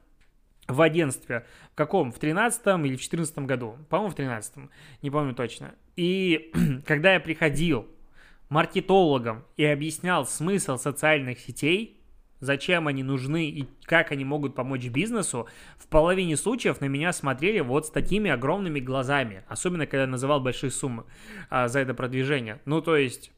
в 0.68 0.80
агентстве. 0.80 1.44
В 1.72 1.74
каком? 1.74 2.12
В 2.12 2.18
13 2.18 2.66
или 2.84 2.96
в 2.96 3.02
14 3.02 3.38
году? 3.40 3.76
По-моему, 3.90 4.12
в 4.12 4.14
13 4.14 4.70
не 5.02 5.10
помню 5.10 5.34
точно. 5.34 5.74
И 5.96 6.52
когда 6.86 7.14
я 7.14 7.20
приходил 7.20 7.86
маркетологом 8.48 9.44
и 9.56 9.64
объяснял 9.64 10.26
смысл 10.26 10.78
социальных 10.78 11.40
сетей, 11.40 12.00
зачем 12.44 12.86
они 12.86 13.02
нужны 13.02 13.48
и 13.48 13.68
как 13.84 14.12
они 14.12 14.24
могут 14.24 14.54
помочь 14.54 14.86
бизнесу, 14.86 15.48
в 15.78 15.88
половине 15.88 16.36
случаев 16.36 16.80
на 16.80 16.86
меня 16.86 17.12
смотрели 17.12 17.60
вот 17.60 17.86
с 17.86 17.90
такими 17.90 18.30
огромными 18.30 18.80
глазами, 18.80 19.42
особенно 19.48 19.86
когда 19.86 20.02
я 20.02 20.06
называл 20.06 20.40
большие 20.40 20.70
суммы 20.70 21.04
а, 21.50 21.68
за 21.68 21.80
это 21.80 21.94
продвижение. 21.94 22.60
Ну, 22.64 22.80
то 22.80 22.96
есть 22.96 23.32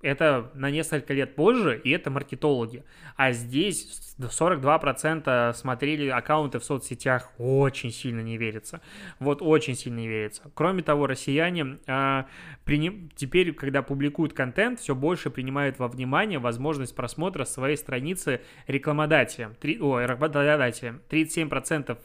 это 0.00 0.50
на 0.54 0.70
несколько 0.70 1.12
лет 1.12 1.34
позже, 1.34 1.80
и 1.82 1.90
это 1.90 2.10
маркетологи. 2.10 2.84
А 3.16 3.32
здесь 3.32 4.14
42% 4.18 5.54
смотрели 5.54 6.08
аккаунты 6.08 6.58
в 6.58 6.64
соцсетях, 6.64 7.32
очень 7.38 7.90
сильно 7.90 8.20
не 8.20 8.36
верится. 8.36 8.80
Вот 9.18 9.42
очень 9.42 9.74
сильно 9.74 9.98
не 9.98 10.08
верится. 10.08 10.42
Кроме 10.54 10.82
того, 10.82 11.06
россияне 11.06 11.78
а, 11.86 12.26
приним... 12.64 13.10
теперь, 13.16 13.52
когда 13.52 13.82
публикуют 13.82 14.34
контент, 14.34 14.80
все 14.80 14.94
больше 14.94 15.30
принимают 15.30 15.78
во 15.78 15.88
внимание 15.88 16.38
возможность 16.38 16.94
просмотра 16.94 17.44
своей 17.44 17.76
страницы 17.76 18.40
рекламодателям. 18.66 19.54
Три... 19.56 19.80
О, 19.80 20.06
работодателям. 20.06 21.00
37% 21.10 21.98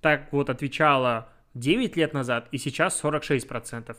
так 0.00 0.32
вот 0.32 0.50
отвечало 0.50 1.28
9 1.54 1.96
лет 1.96 2.14
назад, 2.14 2.48
и 2.52 2.58
сейчас 2.58 3.02
46%. 3.02 3.96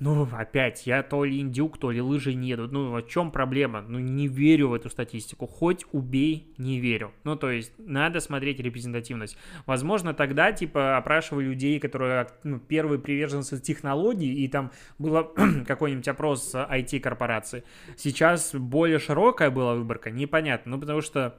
Ну, 0.00 0.28
опять, 0.32 0.88
я 0.88 1.04
то 1.04 1.24
ли 1.24 1.38
индюк, 1.40 1.78
то 1.78 1.92
ли 1.92 2.00
лыжи 2.00 2.34
не 2.34 2.48
едут. 2.48 2.72
Ну, 2.72 2.90
в 2.90 3.02
чем 3.06 3.30
проблема? 3.30 3.80
Ну, 3.80 4.00
не 4.00 4.26
верю 4.26 4.70
в 4.70 4.74
эту 4.74 4.90
статистику. 4.90 5.46
Хоть 5.46 5.84
убей, 5.92 6.52
не 6.58 6.80
верю. 6.80 7.12
Ну, 7.22 7.36
то 7.36 7.48
есть, 7.48 7.72
надо 7.78 8.18
смотреть 8.18 8.58
репрезентативность. 8.58 9.38
Возможно, 9.66 10.12
тогда, 10.12 10.50
типа, 10.50 10.96
опрашивали 10.96 11.46
людей, 11.46 11.78
которые, 11.78 12.26
ну, 12.42 12.58
первые 12.58 12.98
приверженцы 12.98 13.60
технологий, 13.60 14.34
и 14.44 14.48
там 14.48 14.72
было 14.98 15.22
какой-нибудь 15.66 16.08
опрос 16.08 16.54
IT-корпорации. 16.54 17.62
Сейчас 17.96 18.52
более 18.52 18.98
широкая 18.98 19.50
была 19.50 19.76
выборка, 19.76 20.10
непонятно. 20.10 20.72
Ну, 20.72 20.80
потому 20.80 21.02
что 21.02 21.38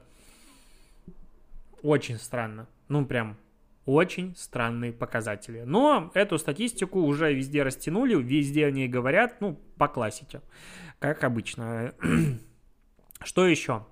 очень 1.82 2.16
странно. 2.16 2.68
Ну, 2.88 3.04
прям 3.04 3.36
очень 3.86 4.34
странные 4.36 4.92
показатели. 4.92 5.62
Но 5.64 6.10
эту 6.14 6.38
статистику 6.38 7.00
уже 7.00 7.32
везде 7.32 7.62
растянули, 7.62 8.20
везде 8.20 8.66
о 8.66 8.70
ней 8.70 8.88
говорят, 8.88 9.40
ну, 9.40 9.58
по 9.78 9.88
классике, 9.88 10.42
как 10.98 11.24
обычно. 11.24 11.94
Что 13.24 13.46
еще? 13.46 13.86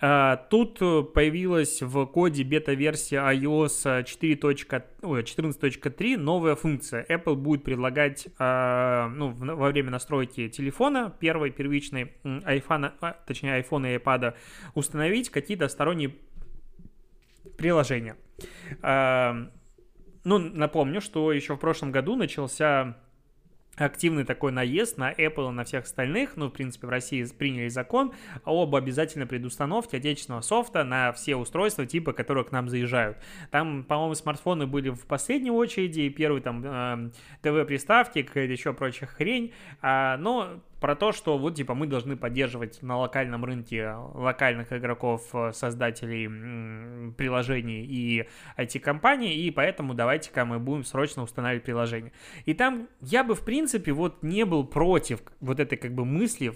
А, 0.00 0.36
тут 0.36 0.78
появилась 0.78 1.82
в 1.82 2.06
коде 2.06 2.44
бета-версии 2.44 3.16
iOS 3.16 4.04
14.3 4.04 6.16
новая 6.16 6.54
функция. 6.54 7.04
Apple 7.08 7.34
будет 7.34 7.64
предлагать 7.64 8.28
а, 8.38 9.08
ну, 9.08 9.32
во 9.32 9.70
время 9.70 9.90
настройки 9.90 10.48
телефона, 10.48 11.12
первой 11.18 11.50
первичной 11.50 12.12
iPhone, 12.22 12.92
а, 13.00 13.16
точнее 13.26 13.60
iPhone 13.60 13.92
и 13.92 13.98
iPad, 13.98 14.36
установить 14.74 15.30
какие-то 15.30 15.66
сторонние 15.66 16.14
приложения. 17.58 18.16
Ну, 18.80 20.38
напомню, 20.38 21.00
что 21.00 21.32
еще 21.32 21.56
в 21.56 21.58
прошлом 21.58 21.92
году 21.92 22.16
начался 22.16 22.96
активный 23.84 24.24
такой 24.24 24.52
наезд 24.52 24.98
на 24.98 25.12
Apple 25.12 25.48
и 25.48 25.52
на 25.52 25.64
всех 25.64 25.84
остальных, 25.84 26.36
ну, 26.36 26.48
в 26.48 26.50
принципе, 26.50 26.86
в 26.86 26.90
России 26.90 27.24
приняли 27.24 27.68
закон 27.68 28.12
об 28.44 28.74
обязательной 28.74 29.26
предустановке 29.26 29.98
отечественного 29.98 30.40
софта 30.40 30.84
на 30.84 31.12
все 31.12 31.36
устройства, 31.36 31.86
типа, 31.86 32.12
которые 32.12 32.44
к 32.44 32.52
нам 32.52 32.68
заезжают. 32.68 33.18
Там, 33.50 33.84
по-моему, 33.84 34.14
смартфоны 34.14 34.66
были 34.66 34.90
в 34.90 35.06
последней 35.06 35.50
очереди, 35.50 36.08
первый 36.08 36.40
там 36.40 36.62
э, 36.64 37.10
ТВ-приставки, 37.42 38.18
еще 38.18 38.72
прочая 38.72 39.08
хрень, 39.08 39.52
а, 39.80 40.16
но 40.16 40.60
про 40.80 40.94
то, 40.94 41.12
что 41.12 41.38
вот 41.38 41.56
типа 41.56 41.74
мы 41.74 41.86
должны 41.86 42.16
поддерживать 42.16 42.82
на 42.82 42.98
локальном 42.98 43.44
рынке 43.44 43.94
локальных 44.14 44.72
игроков, 44.72 45.28
э, 45.32 45.52
создателей 45.52 47.12
приложений 47.12 47.84
и 47.86 48.28
IT-компаний, 48.56 49.34
и 49.34 49.50
поэтому 49.50 49.94
давайте-ка 49.94 50.44
мы 50.44 50.58
будем 50.58 50.84
срочно 50.84 51.22
устанавливать 51.22 51.64
приложение. 51.64 52.12
И 52.44 52.54
там 52.54 52.88
я 53.00 53.24
бы, 53.24 53.34
в 53.34 53.44
принципе, 53.44 53.92
вот 53.92 54.22
не 54.22 54.44
был 54.44 54.64
против 54.64 55.20
вот 55.40 55.60
этой 55.60 55.76
как 55.76 55.94
бы 55.94 56.04
мысли 56.04 56.54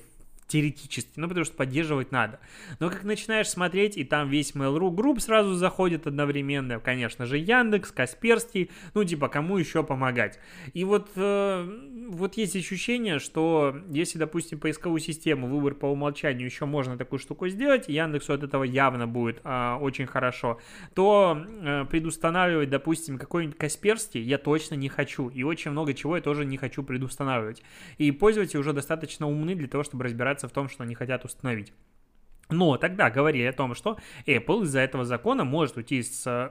теоретически, 0.53 1.13
ну, 1.17 1.29
потому 1.29 1.45
что 1.45 1.57
поддерживать 1.57 2.13
надо. 2.13 2.39
Но 2.79 2.91
как 2.91 3.05
начинаешь 3.05 3.49
смотреть, 3.49 3.97
и 3.97 4.05
там 4.05 4.29
весь 4.29 4.53
Mail.ru 4.55 4.91
групп 4.91 5.21
сразу 5.21 5.55
заходит 5.55 6.07
одновременно, 6.07 6.79
конечно 6.79 7.25
же, 7.25 7.39
Яндекс, 7.39 7.91
Касперский, 7.91 8.71
ну, 8.93 9.03
типа, 9.03 9.29
кому 9.29 9.57
еще 9.57 9.83
помогать. 9.83 10.39
И 10.75 10.85
вот, 10.85 11.11
э, 11.17 12.07
вот 12.09 12.37
есть 12.37 12.55
ощущение, 12.55 13.19
что 13.19 13.75
если, 13.89 14.19
допустим, 14.19 14.61
поисковую 14.61 15.01
систему, 15.01 15.47
выбор 15.49 15.75
по 15.75 15.87
умолчанию, 15.87 16.45
еще 16.45 16.67
можно 16.67 16.99
такую 16.99 17.19
штуку 17.19 17.49
сделать, 17.49 17.89
Яндексу 17.89 18.35
от 18.35 18.43
этого 18.43 18.65
явно 18.65 19.07
будет 19.07 19.41
э, 19.45 19.79
очень 19.81 20.07
хорошо, 20.07 20.61
то 20.95 21.47
э, 21.47 21.87
предустанавливать, 21.91 22.69
допустим, 22.69 23.17
какой-нибудь 23.17 23.57
Касперский 23.57 24.21
я 24.21 24.37
точно 24.37 24.75
не 24.75 24.91
хочу, 24.91 25.31
и 25.31 25.45
очень 25.45 25.71
много 25.71 25.95
чего 25.95 26.17
я 26.17 26.23
тоже 26.23 26.45
не 26.45 26.59
хочу 26.59 26.83
предустанавливать. 26.83 27.63
И 27.97 28.11
пользователи 28.11 28.59
уже 28.59 28.75
достаточно 28.75 29.27
умны 29.27 29.55
для 29.55 29.69
того, 29.69 29.83
чтобы 29.83 30.05
разбираться 30.05 30.42
в 30.49 30.53
том, 30.53 30.69
что 30.69 30.83
они 30.83 30.95
хотят 30.95 31.25
установить. 31.25 31.73
Но 32.53 32.77
тогда 32.77 33.11
говорили 33.11 33.45
о 33.45 33.53
том, 33.53 33.75
что 33.75 33.99
Apple 34.27 34.65
из-за 34.65 34.81
этого 34.81 35.05
закона 35.05 35.45
может 35.45 35.77
уйти 35.77 36.03
с 36.03 36.25
э, 36.27 36.51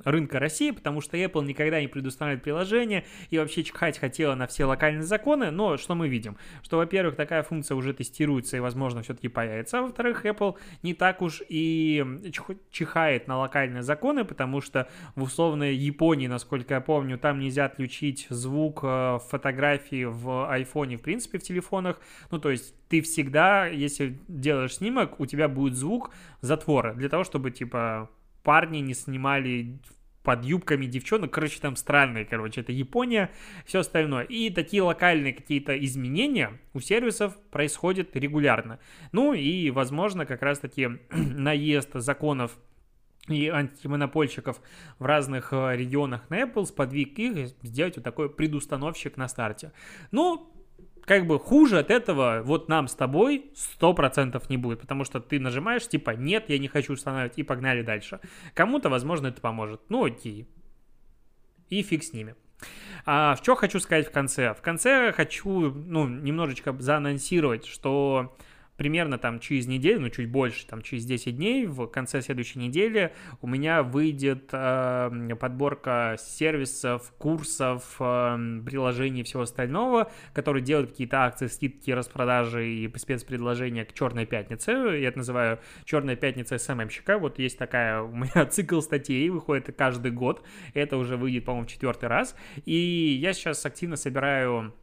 рынка 0.04 0.38
России, 0.38 0.70
потому 0.70 1.00
что 1.00 1.16
Apple 1.16 1.44
никогда 1.44 1.80
не 1.80 1.88
предустанавливает 1.88 2.42
приложение 2.42 3.04
и 3.30 3.38
вообще 3.38 3.62
чихать 3.62 3.98
хотела 3.98 4.34
на 4.34 4.46
все 4.46 4.64
локальные 4.64 5.02
законы. 5.02 5.50
Но 5.50 5.76
что 5.76 5.94
мы 5.94 6.08
видим? 6.08 6.36
Что, 6.62 6.78
во-первых, 6.78 7.16
такая 7.16 7.42
функция 7.42 7.74
уже 7.74 7.92
тестируется 7.92 8.56
и, 8.56 8.60
возможно, 8.60 9.02
все-таки 9.02 9.28
появится. 9.28 9.78
А 9.78 9.82
во-вторых, 9.82 10.24
Apple 10.24 10.56
не 10.82 10.94
так 10.94 11.20
уж 11.20 11.42
и 11.48 12.04
чихает 12.70 13.28
на 13.28 13.38
локальные 13.38 13.82
законы, 13.82 14.24
потому 14.24 14.60
что 14.60 14.88
в 15.14 15.22
условной 15.22 15.74
Японии, 15.74 16.26
насколько 16.26 16.74
я 16.74 16.80
помню, 16.80 17.18
там 17.18 17.38
нельзя 17.38 17.66
отключить 17.66 18.26
звук 18.30 18.80
э, 18.82 19.18
фотографии 19.28 20.04
в 20.04 20.50
iPhone, 20.50 20.96
в 20.96 21.02
принципе, 21.02 21.38
в 21.38 21.42
телефонах. 21.42 22.00
Ну, 22.30 22.38
то 22.38 22.50
есть 22.50 22.74
ты 22.94 23.02
всегда, 23.02 23.66
если 23.66 24.20
делаешь 24.28 24.76
снимок, 24.76 25.18
у 25.18 25.26
тебя 25.26 25.48
будет 25.48 25.74
звук 25.74 26.12
затвора, 26.42 26.94
для 26.94 27.08
того, 27.08 27.24
чтобы, 27.24 27.50
типа, 27.50 28.08
парни 28.44 28.78
не 28.78 28.94
снимали 28.94 29.80
под 30.22 30.44
юбками 30.44 30.86
девчонок, 30.86 31.32
короче, 31.32 31.58
там 31.60 31.74
странные, 31.74 32.24
короче, 32.24 32.60
это 32.60 32.70
Япония, 32.70 33.32
все 33.66 33.80
остальное. 33.80 34.22
И 34.22 34.48
такие 34.50 34.80
локальные 34.80 35.32
какие-то 35.32 35.76
изменения 35.84 36.52
у 36.72 36.78
сервисов 36.78 37.36
происходят 37.50 38.14
регулярно. 38.14 38.78
Ну 39.10 39.34
и, 39.34 39.70
возможно, 39.70 40.24
как 40.24 40.42
раз-таки 40.42 40.88
наезд 41.10 41.94
законов 41.94 42.56
и 43.28 43.48
антимонопольщиков 43.48 44.60
в 45.00 45.04
разных 45.04 45.52
э, 45.52 45.76
регионах 45.76 46.30
на 46.30 46.42
Apple 46.42 46.66
сподвиг 46.66 47.18
их 47.18 47.48
сделать 47.64 47.96
вот 47.96 48.04
такой 48.04 48.30
предустановщик 48.30 49.16
на 49.16 49.26
старте. 49.26 49.72
Ну, 50.12 50.53
как 51.04 51.26
бы 51.26 51.38
хуже 51.38 51.78
от 51.78 51.90
этого 51.90 52.42
вот 52.44 52.68
нам 52.68 52.88
с 52.88 52.94
тобой 52.94 53.50
100% 53.80 54.42
не 54.48 54.56
будет, 54.56 54.80
потому 54.80 55.04
что 55.04 55.20
ты 55.20 55.38
нажимаешь, 55.40 55.86
типа, 55.88 56.10
нет, 56.10 56.46
я 56.48 56.58
не 56.58 56.68
хочу 56.68 56.94
устанавливать, 56.94 57.38
и 57.38 57.42
погнали 57.42 57.82
дальше. 57.82 58.20
Кому-то, 58.54 58.88
возможно, 58.88 59.28
это 59.28 59.40
поможет. 59.40 59.80
Ну, 59.88 60.04
окей. 60.04 60.48
И 61.68 61.82
фиг 61.82 62.04
с 62.04 62.12
ними. 62.12 62.34
А 63.04 63.36
что 63.36 63.54
хочу 63.54 63.80
сказать 63.80 64.08
в 64.08 64.10
конце? 64.10 64.54
В 64.54 64.62
конце 64.62 65.12
хочу, 65.12 65.70
ну, 65.70 66.08
немножечко 66.08 66.74
заанонсировать, 66.78 67.66
что 67.66 68.36
примерно 68.76 69.18
там 69.18 69.40
через 69.40 69.66
неделю, 69.66 70.00
ну 70.00 70.10
чуть 70.10 70.28
больше, 70.28 70.66
там 70.66 70.82
через 70.82 71.04
10 71.04 71.36
дней, 71.36 71.66
в 71.66 71.86
конце 71.86 72.22
следующей 72.22 72.58
недели 72.58 73.12
у 73.40 73.46
меня 73.46 73.82
выйдет 73.82 74.50
э, 74.52 75.36
подборка 75.38 76.16
сервисов, 76.18 77.12
курсов, 77.18 77.96
э, 78.00 78.60
приложений 78.64 79.20
и 79.20 79.24
всего 79.24 79.42
остального, 79.42 80.10
которые 80.32 80.62
делают 80.62 80.90
какие-то 80.90 81.24
акции, 81.24 81.46
скидки, 81.46 81.90
распродажи 81.90 82.66
и 82.66 82.98
спецпредложения 82.98 83.84
к 83.84 83.92
Черной 83.92 84.26
Пятнице. 84.26 84.72
Я 84.72 85.08
это 85.08 85.18
называю 85.18 85.60
Черная 85.84 86.16
Пятница 86.16 86.58
СММщика. 86.58 87.18
Вот 87.18 87.38
есть 87.38 87.58
такая 87.58 88.02
у 88.02 88.14
меня 88.14 88.46
цикл 88.46 88.80
статей, 88.80 89.28
выходит 89.30 89.74
каждый 89.76 90.10
год. 90.10 90.42
Это 90.74 90.96
уже 90.96 91.16
выйдет, 91.16 91.44
по-моему, 91.44 91.66
четвертый 91.66 92.08
раз. 92.08 92.36
И 92.64 93.18
я 93.20 93.32
сейчас 93.32 93.64
активно 93.64 93.96
собираю 93.96 94.74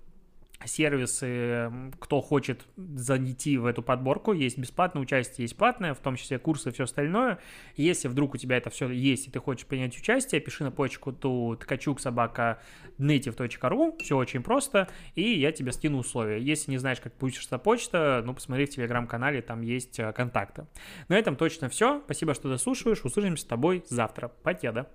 сервисы, 0.66 1.72
кто 2.00 2.22
хочет 2.22 2.66
зайти 2.78 3.58
в 3.58 3.66
эту 3.66 3.82
подборку, 3.82 4.34
есть 4.34 4.58
бесплатное 4.58 5.02
участие, 5.02 5.46
есть 5.46 5.58
платное, 5.58 5.94
в 5.94 6.00
том 6.00 6.16
числе 6.16 6.40
курсы 6.40 6.70
и 6.70 6.72
все 6.72 6.84
остальное. 6.84 7.40
Если 7.76 8.08
вдруг 8.08 8.34
у 8.34 8.38
тебя 8.38 8.58
это 8.58 8.70
все 8.70 8.90
есть, 8.90 9.28
и 9.28 9.32
ты 9.32 9.40
хочешь 9.40 9.66
принять 9.66 9.98
участие, 9.98 10.42
пиши 10.42 10.64
на 10.64 10.72
почку 10.72 11.12
ту 11.12 11.56
ткачук 11.60 12.00
собака 12.00 12.62
native.ru, 12.98 13.98
все 14.02 14.18
очень 14.18 14.44
просто, 14.44 14.88
и 15.16 15.40
я 15.40 15.52
тебе 15.52 15.72
скину 15.72 16.00
условия. 16.00 16.40
Если 16.40 16.72
не 16.72 16.78
знаешь, 16.78 17.00
как 17.00 17.14
получится 17.14 17.58
почта, 17.58 18.22
ну, 18.26 18.34
посмотри 18.34 18.66
в 18.66 18.70
телеграм-канале, 18.70 19.42
там 19.42 19.62
есть 19.62 20.00
э, 20.00 20.12
контакты. 20.14 20.68
На 21.08 21.18
этом 21.18 21.36
точно 21.36 21.70
все. 21.70 22.02
Спасибо, 22.06 22.34
что 22.34 22.50
дослушиваешь. 22.50 23.04
Услышимся 23.04 23.44
с 23.44 23.48
тобой 23.48 23.84
завтра. 23.88 24.30
Покеда. 24.30 24.88